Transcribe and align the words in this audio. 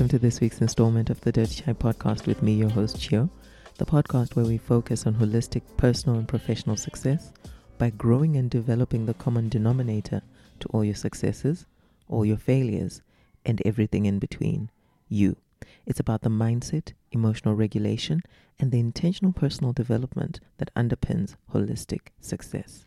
Welcome 0.00 0.18
to 0.18 0.26
this 0.26 0.40
week's 0.40 0.62
installment 0.62 1.10
of 1.10 1.20
the 1.20 1.30
Dirty 1.30 1.62
Chai 1.62 1.74
podcast 1.74 2.26
with 2.26 2.42
me, 2.42 2.54
your 2.54 2.70
host, 2.70 2.98
Chio, 2.98 3.28
the 3.76 3.84
podcast 3.84 4.34
where 4.34 4.46
we 4.46 4.56
focus 4.56 5.06
on 5.06 5.16
holistic 5.16 5.60
personal 5.76 6.18
and 6.18 6.26
professional 6.26 6.78
success 6.78 7.34
by 7.76 7.90
growing 7.90 8.38
and 8.38 8.48
developing 8.48 9.04
the 9.04 9.12
common 9.12 9.50
denominator 9.50 10.22
to 10.60 10.68
all 10.68 10.82
your 10.82 10.94
successes, 10.94 11.66
all 12.08 12.24
your 12.24 12.38
failures, 12.38 13.02
and 13.44 13.60
everything 13.66 14.06
in 14.06 14.18
between 14.18 14.70
you. 15.10 15.36
It's 15.84 16.00
about 16.00 16.22
the 16.22 16.30
mindset, 16.30 16.94
emotional 17.12 17.54
regulation, 17.54 18.22
and 18.58 18.72
the 18.72 18.80
intentional 18.80 19.34
personal 19.34 19.74
development 19.74 20.40
that 20.56 20.74
underpins 20.74 21.36
holistic 21.52 22.06
success. 22.22 22.86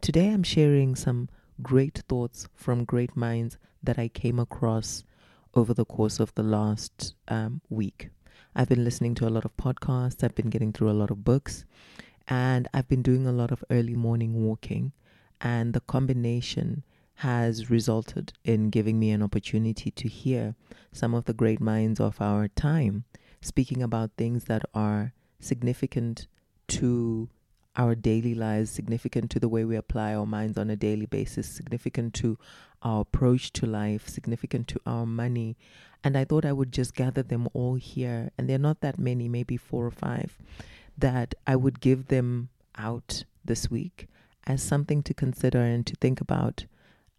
Today, 0.00 0.30
I'm 0.30 0.44
sharing 0.44 0.96
some 0.96 1.28
great 1.60 2.04
thoughts 2.08 2.48
from 2.54 2.86
great 2.86 3.14
minds 3.14 3.58
that 3.82 3.98
I 3.98 4.08
came 4.08 4.38
across 4.38 5.04
over 5.58 5.74
the 5.74 5.84
course 5.84 6.20
of 6.20 6.32
the 6.36 6.42
last 6.42 7.14
um, 7.26 7.60
week. 7.68 8.10
I've 8.54 8.68
been 8.68 8.84
listening 8.84 9.16
to 9.16 9.26
a 9.26 9.34
lot 9.36 9.44
of 9.44 9.56
podcasts, 9.56 10.22
I've 10.22 10.36
been 10.36 10.50
getting 10.50 10.72
through 10.72 10.90
a 10.90 10.92
lot 10.92 11.10
of 11.10 11.24
books, 11.24 11.64
and 12.28 12.68
I've 12.72 12.86
been 12.86 13.02
doing 13.02 13.26
a 13.26 13.32
lot 13.32 13.50
of 13.50 13.64
early 13.68 13.96
morning 13.96 14.44
walking. 14.44 14.92
And 15.40 15.74
the 15.74 15.80
combination 15.80 16.84
has 17.16 17.70
resulted 17.70 18.32
in 18.44 18.70
giving 18.70 19.00
me 19.00 19.10
an 19.10 19.22
opportunity 19.22 19.90
to 19.90 20.08
hear 20.08 20.54
some 20.92 21.12
of 21.12 21.24
the 21.24 21.34
great 21.34 21.60
minds 21.60 21.98
of 21.98 22.20
our 22.20 22.46
time 22.46 23.04
speaking 23.40 23.82
about 23.82 24.12
things 24.16 24.44
that 24.44 24.62
are 24.74 25.12
significant 25.40 26.28
to 26.68 27.28
our 27.78 27.94
daily 27.94 28.34
lives, 28.34 28.70
significant 28.70 29.30
to 29.30 29.40
the 29.40 29.48
way 29.48 29.64
we 29.64 29.76
apply 29.76 30.14
our 30.14 30.26
minds 30.26 30.58
on 30.58 30.68
a 30.68 30.76
daily 30.76 31.06
basis, 31.06 31.48
significant 31.48 32.12
to 32.14 32.36
our 32.82 33.02
approach 33.02 33.52
to 33.54 33.66
life, 33.66 34.08
significant 34.08 34.68
to 34.68 34.80
our 34.86 35.06
money. 35.06 35.56
And 36.04 36.16
I 36.16 36.24
thought 36.24 36.44
I 36.44 36.52
would 36.52 36.72
just 36.72 36.94
gather 36.94 37.22
them 37.22 37.48
all 37.52 37.74
here, 37.74 38.30
and 38.38 38.48
they're 38.48 38.58
not 38.58 38.80
that 38.80 38.98
many, 38.98 39.28
maybe 39.28 39.56
four 39.56 39.86
or 39.86 39.90
five, 39.90 40.38
that 40.96 41.34
I 41.46 41.56
would 41.56 41.80
give 41.80 42.06
them 42.06 42.50
out 42.76 43.24
this 43.44 43.70
week 43.70 44.08
as 44.46 44.62
something 44.62 45.02
to 45.02 45.14
consider 45.14 45.60
and 45.60 45.86
to 45.86 45.96
think 45.96 46.20
about 46.20 46.66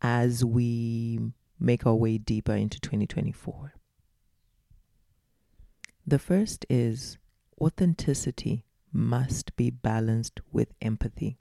as 0.01 0.45
we 0.45 1.19
make 1.59 1.85
our 1.85 1.95
way 1.95 2.17
deeper 2.17 2.53
into 2.53 2.79
2024. 2.79 3.73
The 6.07 6.19
first 6.19 6.65
is 6.69 7.17
authenticity 7.61 8.63
must 8.91 9.55
be 9.55 9.69
balanced 9.69 10.39
with 10.51 10.73
empathy. 10.81 11.37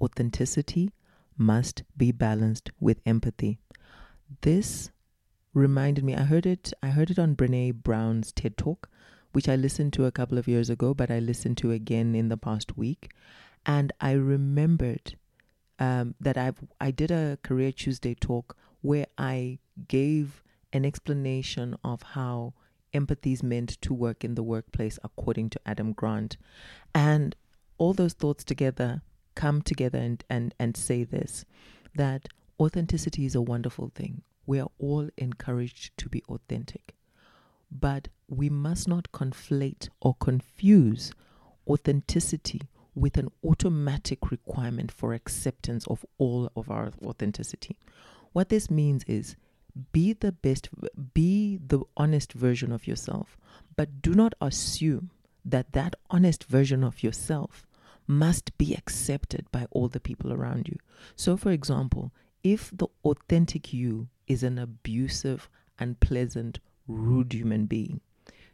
Authenticity 0.00 0.90
must 1.36 1.82
be 1.96 2.12
balanced 2.12 2.70
with 2.80 3.00
empathy. 3.06 3.58
This 4.42 4.90
reminded 5.52 6.04
me 6.04 6.14
I 6.14 6.22
heard 6.22 6.46
it 6.46 6.72
I 6.82 6.88
heard 6.88 7.10
it 7.10 7.18
on 7.18 7.36
Brené 7.36 7.72
Brown's 7.72 8.32
TED 8.32 8.56
Talk, 8.56 8.88
which 9.32 9.48
I 9.48 9.56
listened 9.56 9.92
to 9.94 10.06
a 10.06 10.12
couple 10.12 10.38
of 10.38 10.48
years 10.48 10.70
ago, 10.70 10.94
but 10.94 11.10
I 11.10 11.18
listened 11.18 11.58
to 11.58 11.72
again 11.72 12.14
in 12.14 12.28
the 12.28 12.36
past 12.36 12.76
week. 12.76 13.12
And 13.66 13.92
I 14.00 14.12
remembered 14.12 15.16
um, 15.78 16.14
that 16.20 16.36
I've, 16.36 16.58
I 16.80 16.90
did 16.90 17.10
a 17.10 17.38
Career 17.42 17.72
Tuesday 17.72 18.14
talk 18.14 18.56
where 18.82 19.06
I 19.16 19.58
gave 19.88 20.42
an 20.72 20.84
explanation 20.84 21.76
of 21.82 22.02
how 22.02 22.54
empathy 22.92 23.32
is 23.32 23.42
meant 23.42 23.80
to 23.80 23.94
work 23.94 24.24
in 24.24 24.34
the 24.34 24.42
workplace 24.42 24.98
according 25.02 25.50
to 25.50 25.60
Adam 25.66 25.92
Grant. 25.92 26.36
And 26.94 27.34
all 27.78 27.92
those 27.92 28.12
thoughts 28.12 28.44
together 28.44 29.02
come 29.34 29.62
together 29.62 29.98
and, 29.98 30.24
and, 30.28 30.54
and 30.58 30.76
say 30.76 31.04
this 31.04 31.44
that 31.96 32.28
authenticity 32.58 33.24
is 33.24 33.34
a 33.34 33.42
wonderful 33.42 33.90
thing. 33.94 34.22
We 34.46 34.60
are 34.60 34.70
all 34.78 35.08
encouraged 35.16 35.96
to 35.98 36.08
be 36.08 36.22
authentic. 36.28 36.94
But 37.70 38.08
we 38.28 38.48
must 38.48 38.88
not 38.88 39.12
conflate 39.12 39.88
or 40.00 40.14
confuse 40.14 41.12
authenticity 41.68 42.62
with 42.94 43.16
an 43.16 43.28
automatic 43.44 44.30
requirement 44.30 44.92
for 44.92 45.14
acceptance 45.14 45.86
of 45.86 46.04
all 46.18 46.50
of 46.56 46.70
our 46.70 46.92
authenticity. 47.04 47.76
What 48.32 48.48
this 48.48 48.70
means 48.70 49.04
is 49.04 49.36
be 49.92 50.12
the 50.12 50.32
best, 50.32 50.68
be 51.14 51.58
the 51.64 51.80
honest 51.96 52.32
version 52.32 52.70
of 52.70 52.86
yourself, 52.86 53.36
but 53.76 54.02
do 54.02 54.14
not 54.14 54.34
assume 54.40 55.10
that 55.44 55.72
that 55.72 55.94
honest 56.10 56.44
version 56.44 56.84
of 56.84 57.02
yourself 57.02 57.66
must 58.06 58.56
be 58.58 58.74
accepted 58.74 59.46
by 59.50 59.66
all 59.70 59.88
the 59.88 60.00
people 60.00 60.32
around 60.32 60.68
you. 60.68 60.78
So, 61.16 61.36
for 61.36 61.50
example, 61.50 62.12
if 62.42 62.70
the 62.72 62.88
authentic 63.04 63.72
you 63.72 64.08
is 64.26 64.42
an 64.42 64.58
abusive, 64.58 65.48
unpleasant, 65.78 66.60
rude 66.86 67.32
human 67.32 67.66
being, 67.66 68.00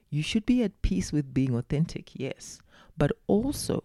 you 0.09 0.23
should 0.23 0.47
be 0.47 0.63
at 0.63 0.83
peace 0.83 1.13
with 1.13 1.35
being 1.35 1.55
authentic, 1.55 2.11
yes, 2.15 2.61
but 2.97 3.13
also 3.27 3.83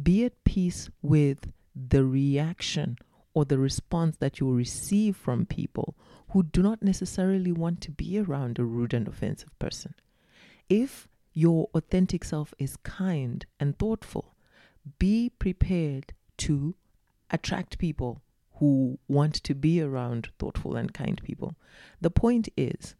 be 0.00 0.24
at 0.24 0.44
peace 0.44 0.88
with 1.02 1.52
the 1.74 2.04
reaction 2.04 2.98
or 3.34 3.44
the 3.44 3.58
response 3.58 4.16
that 4.16 4.40
you 4.40 4.46
will 4.46 4.54
receive 4.54 5.16
from 5.16 5.46
people 5.46 5.94
who 6.30 6.42
do 6.42 6.62
not 6.62 6.82
necessarily 6.82 7.52
want 7.52 7.80
to 7.80 7.90
be 7.90 8.18
around 8.18 8.58
a 8.58 8.64
rude 8.64 8.92
and 8.92 9.06
offensive 9.08 9.56
person. 9.58 9.94
If 10.68 11.08
your 11.32 11.68
authentic 11.74 12.24
self 12.24 12.52
is 12.58 12.76
kind 12.78 13.46
and 13.60 13.78
thoughtful, 13.78 14.34
be 14.98 15.30
prepared 15.38 16.12
to 16.38 16.74
attract 17.30 17.78
people 17.78 18.22
who 18.54 18.98
want 19.08 19.34
to 19.34 19.54
be 19.54 19.80
around 19.80 20.30
thoughtful 20.38 20.76
and 20.76 20.92
kind 20.92 21.20
people. 21.22 21.54
The 22.00 22.10
point 22.10 22.48
is, 22.56 22.94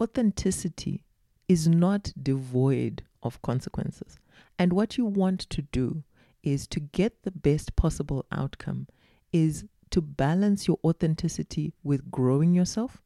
authenticity 0.00 1.04
is 1.48 1.68
not 1.68 2.12
devoid 2.20 3.02
of 3.22 3.40
consequences. 3.42 4.18
And 4.58 4.72
what 4.72 4.96
you 4.96 5.04
want 5.04 5.40
to 5.50 5.62
do 5.62 6.02
is 6.42 6.66
to 6.68 6.80
get 6.80 7.22
the 7.22 7.30
best 7.30 7.76
possible 7.76 8.26
outcome 8.32 8.86
is 9.32 9.64
to 9.90 10.00
balance 10.00 10.66
your 10.68 10.78
authenticity 10.84 11.72
with 11.82 12.10
growing 12.10 12.54
yourself 12.54 13.02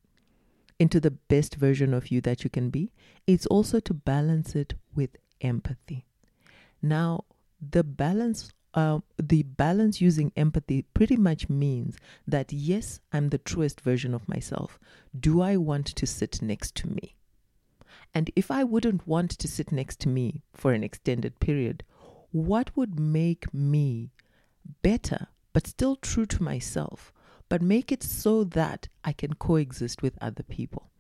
into 0.79 0.99
the 0.99 1.11
best 1.11 1.55
version 1.55 1.95
of 1.95 2.11
you 2.11 2.21
that 2.21 2.45
you 2.45 2.51
can 2.51 2.71
be. 2.71 2.91
It's 3.27 3.47
also 3.47 3.81
to 3.81 3.95
balance 3.95 4.55
it 4.55 4.75
with 4.95 5.17
empathy. 5.41 6.07
Now, 6.81 7.25
the 7.71 7.85
balance 7.85 8.51
uh, 8.75 9.01
the 9.19 9.43
balance 9.43 10.01
using 10.01 10.33
empathy 10.35 10.83
pretty 10.95 11.17
much 11.17 11.51
means 11.51 11.99
that 12.27 12.53
yes, 12.53 13.01
I'm 13.13 13.29
the 13.29 13.37
truest 13.39 13.83
version 13.83 14.15
of 14.15 14.29
myself. 14.29 14.79
Do 15.19 15.43
I 15.43 15.59
want 15.59 15.87
to 15.87 16.07
sit 16.07 16.41
next 16.41 16.75
to 16.77 16.89
me? 16.89 17.15
And 18.15 18.31
if 18.35 18.51
I 18.51 18.65
wouldn't 18.65 19.07
want 19.07 19.31
to 19.33 19.47
sit 19.47 19.73
next 19.73 20.01
to 20.01 20.09
me 20.09 20.43
for 20.55 20.73
an 20.73 20.83
extended 20.83 21.39
period, 21.39 21.85
what 22.31 22.75
would 22.75 22.99
make 22.99 23.53
me 23.53 24.11
better 24.83 25.29
but 25.53 25.67
still 25.67 25.97
true 25.97 26.27
to 26.27 26.43
myself, 26.43 27.13
but 27.49 27.61
make 27.61 27.93
it 27.93 28.03
so 28.03 28.45
that 28.45 28.89
I 29.05 29.13
can 29.13 29.35
coexist 29.35 30.03
with 30.03 30.17
other 30.21 30.43
people. 30.43 30.91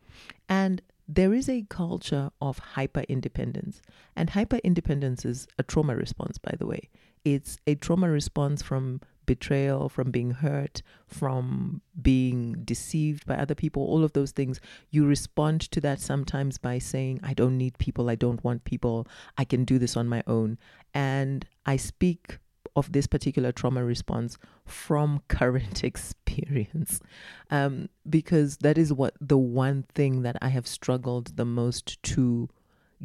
And 0.49 0.83
there 1.15 1.35
is 1.35 1.49
a 1.49 1.67
culture 1.69 2.31
of 2.41 2.59
hyper 2.59 3.05
independence. 3.09 3.83
And 4.17 4.31
hyper 4.31 4.57
independence 4.65 5.25
is 5.25 5.47
a 5.59 5.63
trauma 5.63 5.95
response, 5.95 6.39
by 6.39 6.55
the 6.59 6.67
way. 6.67 6.89
It's 7.25 7.59
a 7.67 7.75
trauma 7.75 8.11
response 8.11 8.63
from 8.63 9.01
betrayal, 9.27 9.89
from 9.89 10.11
being 10.11 10.31
hurt, 10.33 10.83
from 11.07 11.83
being 12.01 12.63
deceived 12.65 13.27
by 13.27 13.37
other 13.37 13.55
people, 13.55 13.83
all 13.83 14.05
of 14.05 14.15
those 14.15 14.33
things. 14.33 14.61
You 14.91 15.07
respond 15.07 15.61
to 15.73 15.81
that 15.83 16.01
sometimes 16.01 16.59
by 16.59 16.79
saying, 16.79 17.21
I 17.23 17.35
don't 17.35 17.59
need 17.59 17.79
people, 17.79 18.09
I 18.09 18.15
don't 18.15 18.43
want 18.43 18.65
people, 18.65 19.07
I 19.37 19.45
can 19.45 19.65
do 19.65 19.79
this 19.79 19.97
on 19.97 20.09
my 20.09 20.23
own. 20.27 20.59
And 20.95 21.47
I 21.67 21.77
speak 21.77 22.39
of 22.75 22.93
this 22.93 23.07
particular 23.07 23.53
trauma 23.53 23.85
response 23.85 24.39
from 24.65 25.23
current 25.29 25.85
experience 25.93 27.01
um, 27.51 27.89
because 28.09 28.59
that 28.59 28.79
is 28.79 28.93
what 28.93 29.15
the 29.21 29.39
one 29.39 29.85
thing 29.95 30.23
that 30.23 30.37
I 30.41 30.49
have 30.49 30.67
struggled 30.67 31.37
the 31.37 31.45
most 31.45 32.03
to 32.03 32.49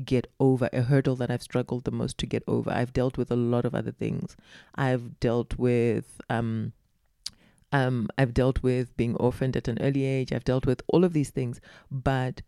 get 0.05 0.27
over, 0.39 0.69
a 0.71 0.83
hurdle 0.83 1.15
that 1.15 1.31
I've 1.31 1.41
struggled 1.41 1.83
the 1.83 1.91
most 1.91 2.17
to 2.19 2.25
get 2.25 2.43
over. 2.47 2.69
I've 2.69 2.93
dealt 2.93 3.17
with 3.17 3.31
a 3.31 3.35
lot 3.35 3.65
of 3.65 3.73
other 3.73 3.91
things. 3.91 4.35
I've 4.75 5.19
dealt 5.19 5.57
with, 5.57 6.21
um, 6.29 6.73
um, 7.71 8.07
I've 8.17 8.33
dealt 8.33 8.61
with 8.61 8.95
being 8.95 9.15
orphaned 9.15 9.57
at 9.57 9.67
an 9.67 9.79
early 9.81 10.05
age. 10.05 10.31
I've 10.31 10.43
dealt 10.43 10.65
with 10.65 10.81
all 10.87 11.03
of 11.03 11.13
these 11.13 11.31
things, 11.31 11.59
but 11.89 12.41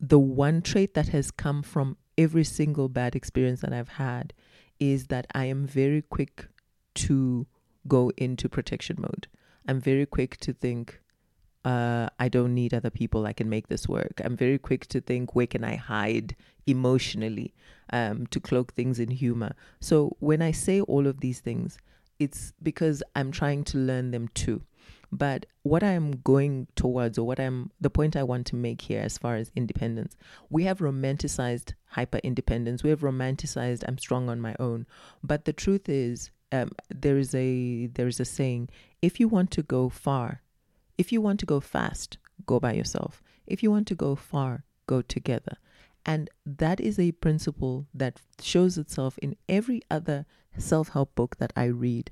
the 0.00 0.18
one 0.18 0.62
trait 0.62 0.94
that 0.94 1.08
has 1.08 1.30
come 1.30 1.62
from 1.62 1.96
every 2.16 2.44
single 2.44 2.88
bad 2.88 3.14
experience 3.14 3.60
that 3.60 3.72
I've 3.72 3.88
had 3.88 4.32
is 4.80 5.06
that 5.06 5.26
I 5.34 5.44
am 5.44 5.66
very 5.66 6.02
quick 6.02 6.48
to 6.94 7.46
go 7.86 8.10
into 8.16 8.48
protection 8.48 8.96
mode. 8.98 9.28
I'm 9.68 9.80
very 9.80 10.06
quick 10.06 10.38
to 10.38 10.52
think, 10.52 11.00
uh, 11.64 12.08
I 12.18 12.28
don't 12.28 12.54
need 12.54 12.72
other 12.72 12.90
people. 12.90 13.26
I 13.26 13.32
can 13.34 13.48
make 13.48 13.68
this 13.68 13.86
work. 13.86 14.20
I'm 14.24 14.36
very 14.36 14.58
quick 14.58 14.86
to 14.88 15.00
think, 15.00 15.34
where 15.34 15.46
can 15.46 15.62
I 15.62 15.76
hide 15.76 16.34
emotionally 16.66 17.54
um, 17.92 18.26
to 18.28 18.40
cloak 18.40 18.72
things 18.72 18.98
in 18.98 19.10
humor? 19.10 19.54
So 19.80 20.16
when 20.18 20.42
I 20.42 20.52
say 20.52 20.80
all 20.80 21.06
of 21.06 21.20
these 21.20 21.40
things, 21.40 21.78
it's 22.18 22.52
because 22.62 23.02
I'm 23.14 23.30
trying 23.30 23.64
to 23.64 23.78
learn 23.78 24.10
them 24.10 24.28
too. 24.28 24.62
But 25.12 25.46
what 25.62 25.82
I'm 25.82 26.20
going 26.22 26.68
towards, 26.76 27.18
or 27.18 27.26
what 27.26 27.40
I'm 27.40 27.70
the 27.80 27.90
point 27.90 28.16
I 28.16 28.22
want 28.22 28.46
to 28.48 28.56
make 28.56 28.82
here 28.82 29.00
as 29.00 29.18
far 29.18 29.36
as 29.36 29.50
independence, 29.56 30.16
we 30.48 30.64
have 30.64 30.78
romanticized 30.78 31.74
hyper 31.88 32.18
independence. 32.18 32.84
We 32.84 32.90
have 32.90 33.00
romanticized 33.00 33.84
I'm 33.86 33.98
strong 33.98 34.28
on 34.28 34.40
my 34.40 34.54
own. 34.60 34.86
But 35.22 35.44
the 35.44 35.52
truth 35.52 35.88
is, 35.88 36.30
um, 36.52 36.70
there 36.88 37.18
is 37.18 37.34
a 37.34 37.86
there 37.86 38.08
is 38.08 38.20
a 38.20 38.24
saying: 38.24 38.68
if 39.02 39.18
you 39.18 39.26
want 39.26 39.50
to 39.52 39.62
go 39.62 39.88
far, 39.88 40.42
if 40.96 41.10
you 41.12 41.20
want 41.20 41.40
to 41.40 41.46
go 41.46 41.60
fast, 41.60 42.18
go 42.46 42.60
by 42.60 42.72
yourself. 42.72 43.22
If 43.46 43.62
you 43.62 43.70
want 43.70 43.88
to 43.88 43.94
go 43.94 44.14
far, 44.14 44.64
go 44.86 45.02
together. 45.02 45.56
And 46.06 46.30
that 46.46 46.80
is 46.80 46.98
a 46.98 47.12
principle 47.12 47.86
that 47.92 48.20
shows 48.40 48.78
itself 48.78 49.18
in 49.18 49.36
every 49.48 49.82
other 49.90 50.24
self 50.56 50.90
help 50.90 51.14
book 51.14 51.36
that 51.36 51.52
I 51.56 51.64
read. 51.66 52.10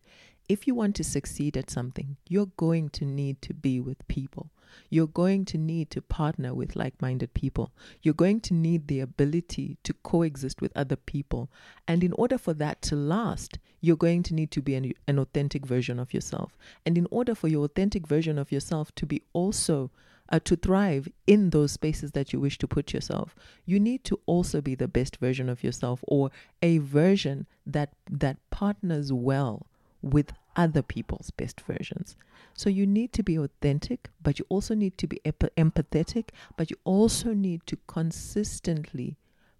If 0.49 0.67
you 0.67 0.75
want 0.75 0.97
to 0.97 1.05
succeed 1.05 1.59
at 1.59 1.71
something, 1.71 2.17
you're 2.27 2.51
going 2.57 2.89
to 2.91 3.05
need 3.05 3.43
to 3.43 3.53
be 3.53 3.81
with 3.81 4.07
people. 4.09 4.51
You're 4.89 5.07
going 5.07 5.45
to 5.47 5.59
need 5.59 5.91
to 5.91 6.01
partner 6.01 6.55
with 6.55 6.75
like 6.75 7.01
minded 7.03 7.35
people. 7.35 7.73
You're 8.03 8.15
going 8.15 8.41
to 8.41 8.55
need 8.55 8.89
the 8.89 9.01
ability 9.01 9.77
to 9.83 9.93
coexist 9.93 10.63
with 10.63 10.73
other 10.75 10.97
people. 10.97 11.51
And 11.87 12.03
in 12.03 12.13
order 12.15 12.39
for 12.39 12.55
that 12.55 12.81
to 12.83 12.97
last, 12.97 13.59
you're 13.83 13.97
going 13.97 14.23
to 14.25 14.35
need 14.35 14.51
to 14.53 14.63
be 14.63 14.75
an, 14.75 14.93
an 15.07 15.19
authentic 15.19 15.67
version 15.67 15.99
of 15.99 16.15
yourself. 16.15 16.57
And 16.87 16.97
in 16.97 17.07
order 17.11 17.35
for 17.35 17.49
your 17.49 17.67
authentic 17.67 18.07
version 18.07 18.39
of 18.39 18.51
yourself 18.51 18.95
to 18.97 19.07
be 19.07 19.23
also 19.35 19.91
uh, 20.31 20.41
to 20.45 20.57
thrive 20.57 21.09
in 21.27 21.51
those 21.51 21.73
spaces 21.73 22.13
that 22.13 22.33
you 22.33 22.41
wish 22.41 22.57
to 22.59 22.69
put 22.69 22.95
yourself, 22.95 23.35
you 23.67 23.79
need 23.79 24.05
to 24.05 24.19
also 24.25 24.63
be 24.63 24.75
the 24.75 24.89
best 24.89 25.19
version 25.19 25.49
of 25.49 25.63
yourself 25.63 26.01
or 26.09 26.31
a 26.63 26.79
version 26.79 27.47
that 27.67 27.93
that 28.11 28.39
partners 28.51 29.13
well 29.13 29.67
with 30.03 30.33
other 30.57 30.83
people's 30.83 31.31
best 31.31 31.61
versions. 31.61 32.17
So 32.55 32.69
you 32.69 32.87
need 32.87 33.13
to 33.15 33.23
be 33.23 33.39
authentic, 33.39 34.11
but 34.23 34.39
you 34.39 34.47
also 34.49 34.75
need 34.75 34.99
to 34.99 35.07
be 35.07 35.21
ep- 35.25 35.55
empathetic, 35.57 36.31
but 36.57 36.71
you 36.71 36.77
also 36.85 37.33
need 37.33 37.63
to 37.67 37.77
consistently 37.87 39.17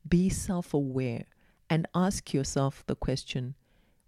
be 0.09 0.29
self-aware 0.29 1.25
and 1.71 1.87
ask 1.95 2.33
yourself 2.33 2.85
the 2.87 2.97
question, 2.97 3.55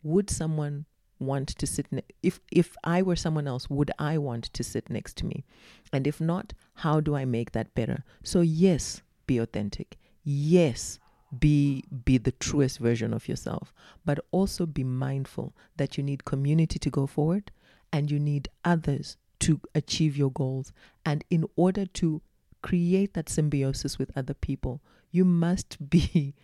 would 0.03 0.31
someone 0.31 0.87
want 1.19 1.49
to 1.49 1.67
sit 1.67 1.87
ne- 1.93 2.03
if 2.23 2.41
if 2.51 2.75
I 2.83 3.03
were 3.03 3.15
someone 3.15 3.47
else 3.47 3.69
would 3.69 3.91
I 3.99 4.17
want 4.17 4.45
to 4.45 4.65
sit 4.65 4.89
next 4.89 5.17
to 5.19 5.27
me? 5.27 5.45
And 5.93 6.07
if 6.07 6.21
not 6.21 6.55
how 6.77 7.01
do 7.01 7.15
I 7.15 7.27
make 7.27 7.53
that 7.53 7.75
better? 7.75 8.05
So 8.25 8.41
yes 8.41 9.03
be 9.27 9.37
authentic. 9.37 9.99
Yes 10.25 10.99
be 11.39 11.85
be 12.05 12.19
the 12.19 12.33
truest 12.33 12.79
version 12.79 13.13
of 13.15 13.29
yourself 13.29 13.73
but 14.05 14.19
also 14.33 14.67
be 14.67 14.83
mindful 14.83 15.55
that 15.77 15.97
you 15.97 16.03
need 16.03 16.25
community 16.25 16.79
to 16.79 16.91
go 16.91 17.07
forward 17.07 17.51
and 17.93 18.11
you 18.11 18.19
need 18.19 18.49
others 18.65 19.17
to 19.39 19.61
achieve 19.75 20.17
your 20.17 20.31
goals 20.31 20.73
and 21.05 21.25
in 21.31 21.45
order 21.57 21.87
to 21.87 22.21
create 22.63 23.15
that 23.15 23.29
symbiosis 23.29 23.99
with 23.99 24.11
other 24.17 24.35
people 24.35 24.81
you 25.13 25.25
must 25.25 25.77
be 25.91 26.35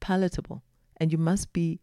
palatable 0.00 0.62
and 0.98 1.12
you 1.12 1.18
must 1.18 1.52
be 1.52 1.80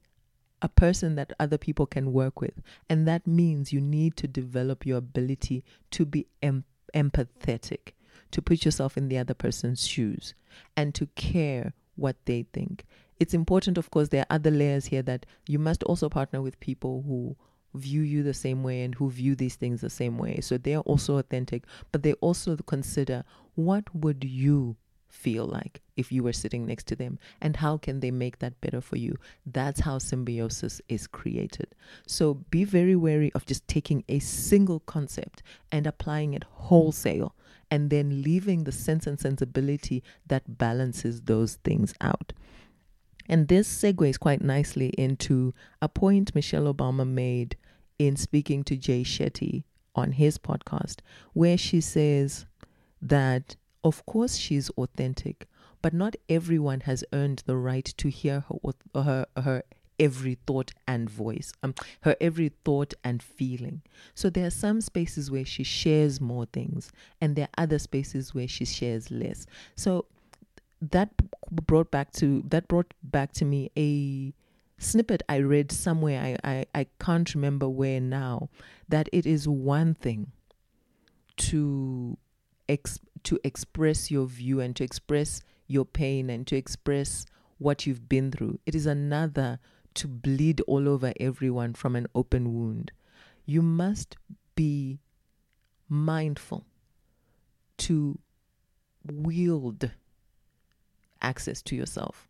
a 0.64 0.70
person 0.70 1.16
that 1.16 1.34
other 1.40 1.58
people 1.58 1.86
can 1.86 2.14
work 2.14 2.40
with. 2.40 2.62
And 2.90 3.06
that 3.06 3.28
means 3.28 3.74
you 3.74 3.82
need 3.82 4.16
to 4.18 4.28
develop 4.28 4.86
your 4.86 4.98
ability 4.98 5.64
to 5.92 6.06
be 6.06 6.26
em- 6.42 6.64
empathetic, 6.96 7.92
to 8.32 8.42
put 8.42 8.64
yourself 8.64 8.98
in 8.98 9.10
the 9.10 9.18
other 9.18 9.34
person's 9.34 9.86
shoes, 9.86 10.34
and 10.78 10.96
to 10.96 11.08
care 11.16 11.74
what 11.96 12.16
they 12.26 12.46
think. 12.54 12.86
It's 13.20 13.34
important, 13.34 13.78
of 13.78 13.92
course, 13.92 14.10
there 14.10 14.22
are 14.22 14.36
other 14.36 14.52
layers 14.52 14.86
here 14.86 15.02
that 15.04 15.26
you 15.48 15.60
must 15.60 15.84
also 15.84 16.10
partner 16.10 16.42
with 16.42 16.60
people 16.60 17.04
who 17.06 17.36
view 17.74 18.02
you 18.02 18.24
the 18.24 18.34
same 18.34 18.64
way 18.64 18.84
and 18.84 18.96
who 18.96 19.10
view 19.10 19.36
these 19.36 19.56
things 19.56 19.82
the 19.82 19.90
same 19.90 20.18
way. 20.18 20.40
So 20.42 20.58
they 20.58 20.76
are 20.76 20.82
also 20.82 21.18
authentic, 21.18 21.64
but 21.92 22.04
they 22.04 22.14
also 22.14 22.56
consider 22.58 23.24
what 23.56 23.94
would 23.96 24.24
you 24.24 24.78
feel 25.14 25.46
like 25.46 25.80
if 25.96 26.12
you 26.12 26.24
were 26.24 26.34
sitting 26.34 26.66
next 26.66 26.88
to 26.88 26.96
them 26.96 27.20
and 27.40 27.58
how 27.58 27.78
can 27.78 28.00
they 28.00 28.10
make 28.10 28.40
that 28.40 28.60
better 28.62 28.82
for 28.82 28.98
you 28.98 29.16
that's 29.46 29.82
how 29.82 30.00
symbiosis 30.00 30.82
is 30.90 31.06
created 31.06 31.68
so 32.08 32.34
be 32.50 32.64
very 32.64 32.96
wary 32.96 33.32
of 33.34 33.46
just 33.46 33.66
taking 33.68 34.04
a 34.10 34.18
single 34.18 34.80
concept 34.80 35.44
and 35.72 35.86
applying 35.86 36.34
it 36.34 36.44
wholesale 36.50 37.36
and 37.74 37.90
then 37.90 38.22
leaving 38.22 38.66
the 38.66 38.72
sense 38.72 39.08
and 39.08 39.20
sensibility 39.20 40.04
that 40.28 40.60
balances 40.60 41.24
those 41.24 41.56
things 41.64 41.92
out. 42.00 42.32
And 43.28 43.48
this 43.48 43.68
segues 43.68 44.20
quite 44.20 44.44
nicely 44.44 44.90
into 44.90 45.56
a 45.82 45.90
point 45.90 46.36
Michelle 46.36 46.72
Obama 46.72 47.08
made 47.08 47.58
in 47.98 48.16
speaking 48.16 48.64
to 48.66 48.78
Jay 48.78 49.02
Shetty 49.02 49.64
on 49.96 50.12
his 50.12 50.38
podcast, 50.38 50.98
where 51.34 51.58
she 51.58 51.82
says 51.82 52.46
that 53.02 53.56
of 53.84 54.06
course, 54.06 54.36
she's 54.36 54.70
authentic, 54.78 55.48
but 55.82 55.96
not 55.96 56.16
everyone 56.30 56.82
has 56.82 57.04
earned 57.12 57.42
the 57.48 57.58
right 57.58 57.86
to 57.98 58.08
hear 58.08 58.46
her 58.48 59.04
her 59.04 59.26
her 59.36 59.64
every 60.00 60.38
thought 60.48 60.72
and 60.88 61.10
voice, 61.10 61.54
um, 61.64 61.74
her 62.02 62.16
every 62.20 62.52
thought 62.66 62.94
and 63.04 63.22
feeling. 63.22 63.82
So 64.16 64.30
there 64.30 64.46
are 64.48 64.52
some 64.52 64.82
spaces 64.82 65.32
where 65.32 65.46
she 65.46 65.64
shares 65.64 66.20
more 66.20 66.46
things, 66.46 66.92
and 67.22 67.36
there 67.36 67.48
are 67.58 67.64
other 67.64 67.80
spaces 67.80 68.34
where 68.34 68.48
she 68.48 68.66
shares 68.66 69.12
less. 69.12 69.46
So 69.76 70.06
that 70.82 71.10
brought 71.52 71.92
back 71.92 72.12
to 72.14 72.44
that 72.50 72.68
brought 72.68 72.94
back 73.04 73.32
to 73.34 73.46
me 73.46 73.72
a 73.78 74.34
snippet 74.82 75.24
I 75.30 75.38
read 75.38 75.72
somewhere. 75.72 76.38
I, 76.44 76.50
I, 76.50 76.66
I 76.76 76.88
can't 77.00 77.34
remember 77.34 77.70
where 77.70 78.02
now. 78.02 78.50
That 78.90 79.10
it 79.12 79.26
is 79.26 79.48
one 79.48 79.94
thing 79.96 80.32
to 81.38 82.18
ex- 82.68 83.00
to 83.24 83.40
express 83.44 84.12
your 84.12 84.28
view 84.28 84.60
and 84.60 84.76
to 84.76 84.84
express 84.84 85.42
your 85.68 85.86
pain 85.86 86.30
and 86.30 86.46
to 86.48 86.56
express 86.56 87.26
what 87.58 87.88
you've 87.88 88.10
been 88.10 88.32
through. 88.32 88.60
It 88.66 88.76
is 88.76 88.86
another 88.86 89.60
to 89.96 90.08
bleed 90.08 90.62
all 90.62 90.88
over 90.88 91.14
everyone 91.20 91.74
from 91.74 91.96
an 91.96 92.08
open 92.16 92.54
wound. 92.54 92.92
You 93.46 93.62
must 93.62 94.18
be 94.56 95.00
mindful 95.90 96.66
to 97.80 98.20
wield 99.06 99.92
access 101.22 101.62
to 101.62 101.76
yourself 101.76 102.28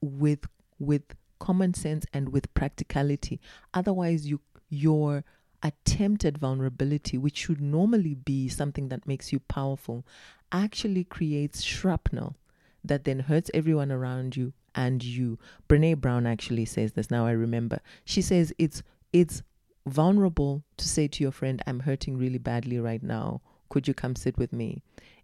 with 0.00 0.46
with 0.78 1.02
common 1.38 1.74
sense 1.74 2.06
and 2.12 2.30
with 2.30 2.52
practicality 2.54 3.40
otherwise 3.74 4.26
you 4.26 4.40
your 4.68 5.24
attempt 5.62 6.24
at 6.24 6.38
vulnerability, 6.38 7.18
which 7.18 7.36
should 7.36 7.60
normally 7.60 8.14
be 8.14 8.48
something 8.48 8.88
that 8.88 9.06
makes 9.06 9.32
you 9.32 9.40
powerful, 9.40 10.06
actually 10.52 11.04
creates 11.04 11.62
shrapnel 11.62 12.36
that 12.84 13.04
then 13.04 13.20
hurts 13.20 13.50
everyone 13.52 13.90
around 13.90 14.36
you 14.36 14.52
and 14.76 15.02
you. 15.02 15.38
Brene 15.68 16.00
Brown 16.00 16.26
actually 16.26 16.66
says 16.66 16.92
this. 16.92 17.10
Now 17.10 17.26
I 17.26 17.32
remember. 17.32 17.80
She 18.04 18.22
says 18.22 18.52
it's 18.58 18.82
it's 19.12 19.42
vulnerable 19.86 20.62
to 20.76 20.88
say 20.88 21.08
to 21.08 21.22
your 21.24 21.32
friend, 21.32 21.62
"I'm 21.66 21.80
hurting 21.80 22.18
really 22.18 22.38
badly 22.38 22.78
right 22.78 23.02
now. 23.02 23.40
Could 23.68 23.88
you 23.88 23.94
come 23.94 24.14
sit 24.14 24.38
with 24.38 24.52
me?" 24.52 24.82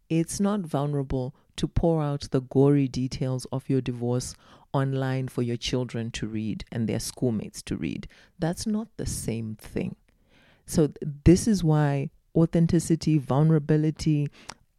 It's 0.09 0.41
not 0.41 0.61
vulnerable 0.61 1.35
to 1.57 1.69
pour 1.69 2.03
out 2.03 2.29
the 2.31 2.41
gory 2.41 2.89
details 2.89 3.47
of 3.53 3.69
your 3.71 3.81
divorce 3.81 4.35
online 4.73 5.29
for 5.29 5.43
your 5.43 5.57
children 5.57 6.11
to 6.13 6.27
read 6.27 6.65
and 6.73 6.89
their 6.89 7.01
schoolmates 7.01 7.63
to 7.63 7.77
read. 7.77 8.09
That's 8.39 8.67
not 8.67 8.89
the 8.97 9.07
same 9.07 9.57
thing. 9.57 9.97
So, 10.67 10.93
this 11.25 11.47
is 11.47 11.63
why 11.63 12.11
authenticity, 12.35 13.19
vulnerability, 13.19 14.29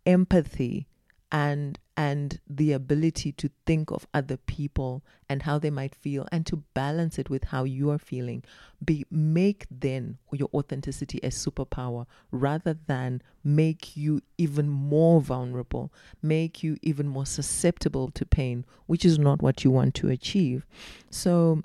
empathy, 0.06 0.88
and 1.34 1.80
and 1.98 2.40
the 2.48 2.72
ability 2.72 3.32
to 3.32 3.50
think 3.66 3.92
of 3.92 4.08
other 4.14 4.38
people 4.38 5.04
and 5.28 5.44
how 5.44 5.60
they 5.60 5.70
might 5.70 5.94
feel 5.94 6.28
and 6.32 6.46
to 6.46 6.58
balance 6.74 7.20
it 7.20 7.30
with 7.30 7.46
how 7.46 7.64
you 7.64 7.90
are 7.90 7.98
feeling 7.98 8.44
be 8.86 9.06
make 9.12 9.66
then 9.70 10.18
your 10.32 10.50
authenticity 10.54 11.20
a 11.24 11.30
superpower 11.30 12.06
rather 12.32 12.78
than 12.88 13.22
make 13.44 13.98
you 13.98 14.22
even 14.38 14.70
more 14.70 15.20
vulnerable 15.20 15.92
make 16.22 16.64
you 16.64 16.78
even 16.82 17.08
more 17.08 17.26
susceptible 17.26 18.10
to 18.12 18.26
pain 18.26 18.64
which 18.86 19.04
is 19.04 19.18
not 19.18 19.42
what 19.42 19.64
you 19.64 19.72
want 19.72 19.94
to 19.96 20.10
achieve 20.10 20.66
so 21.10 21.62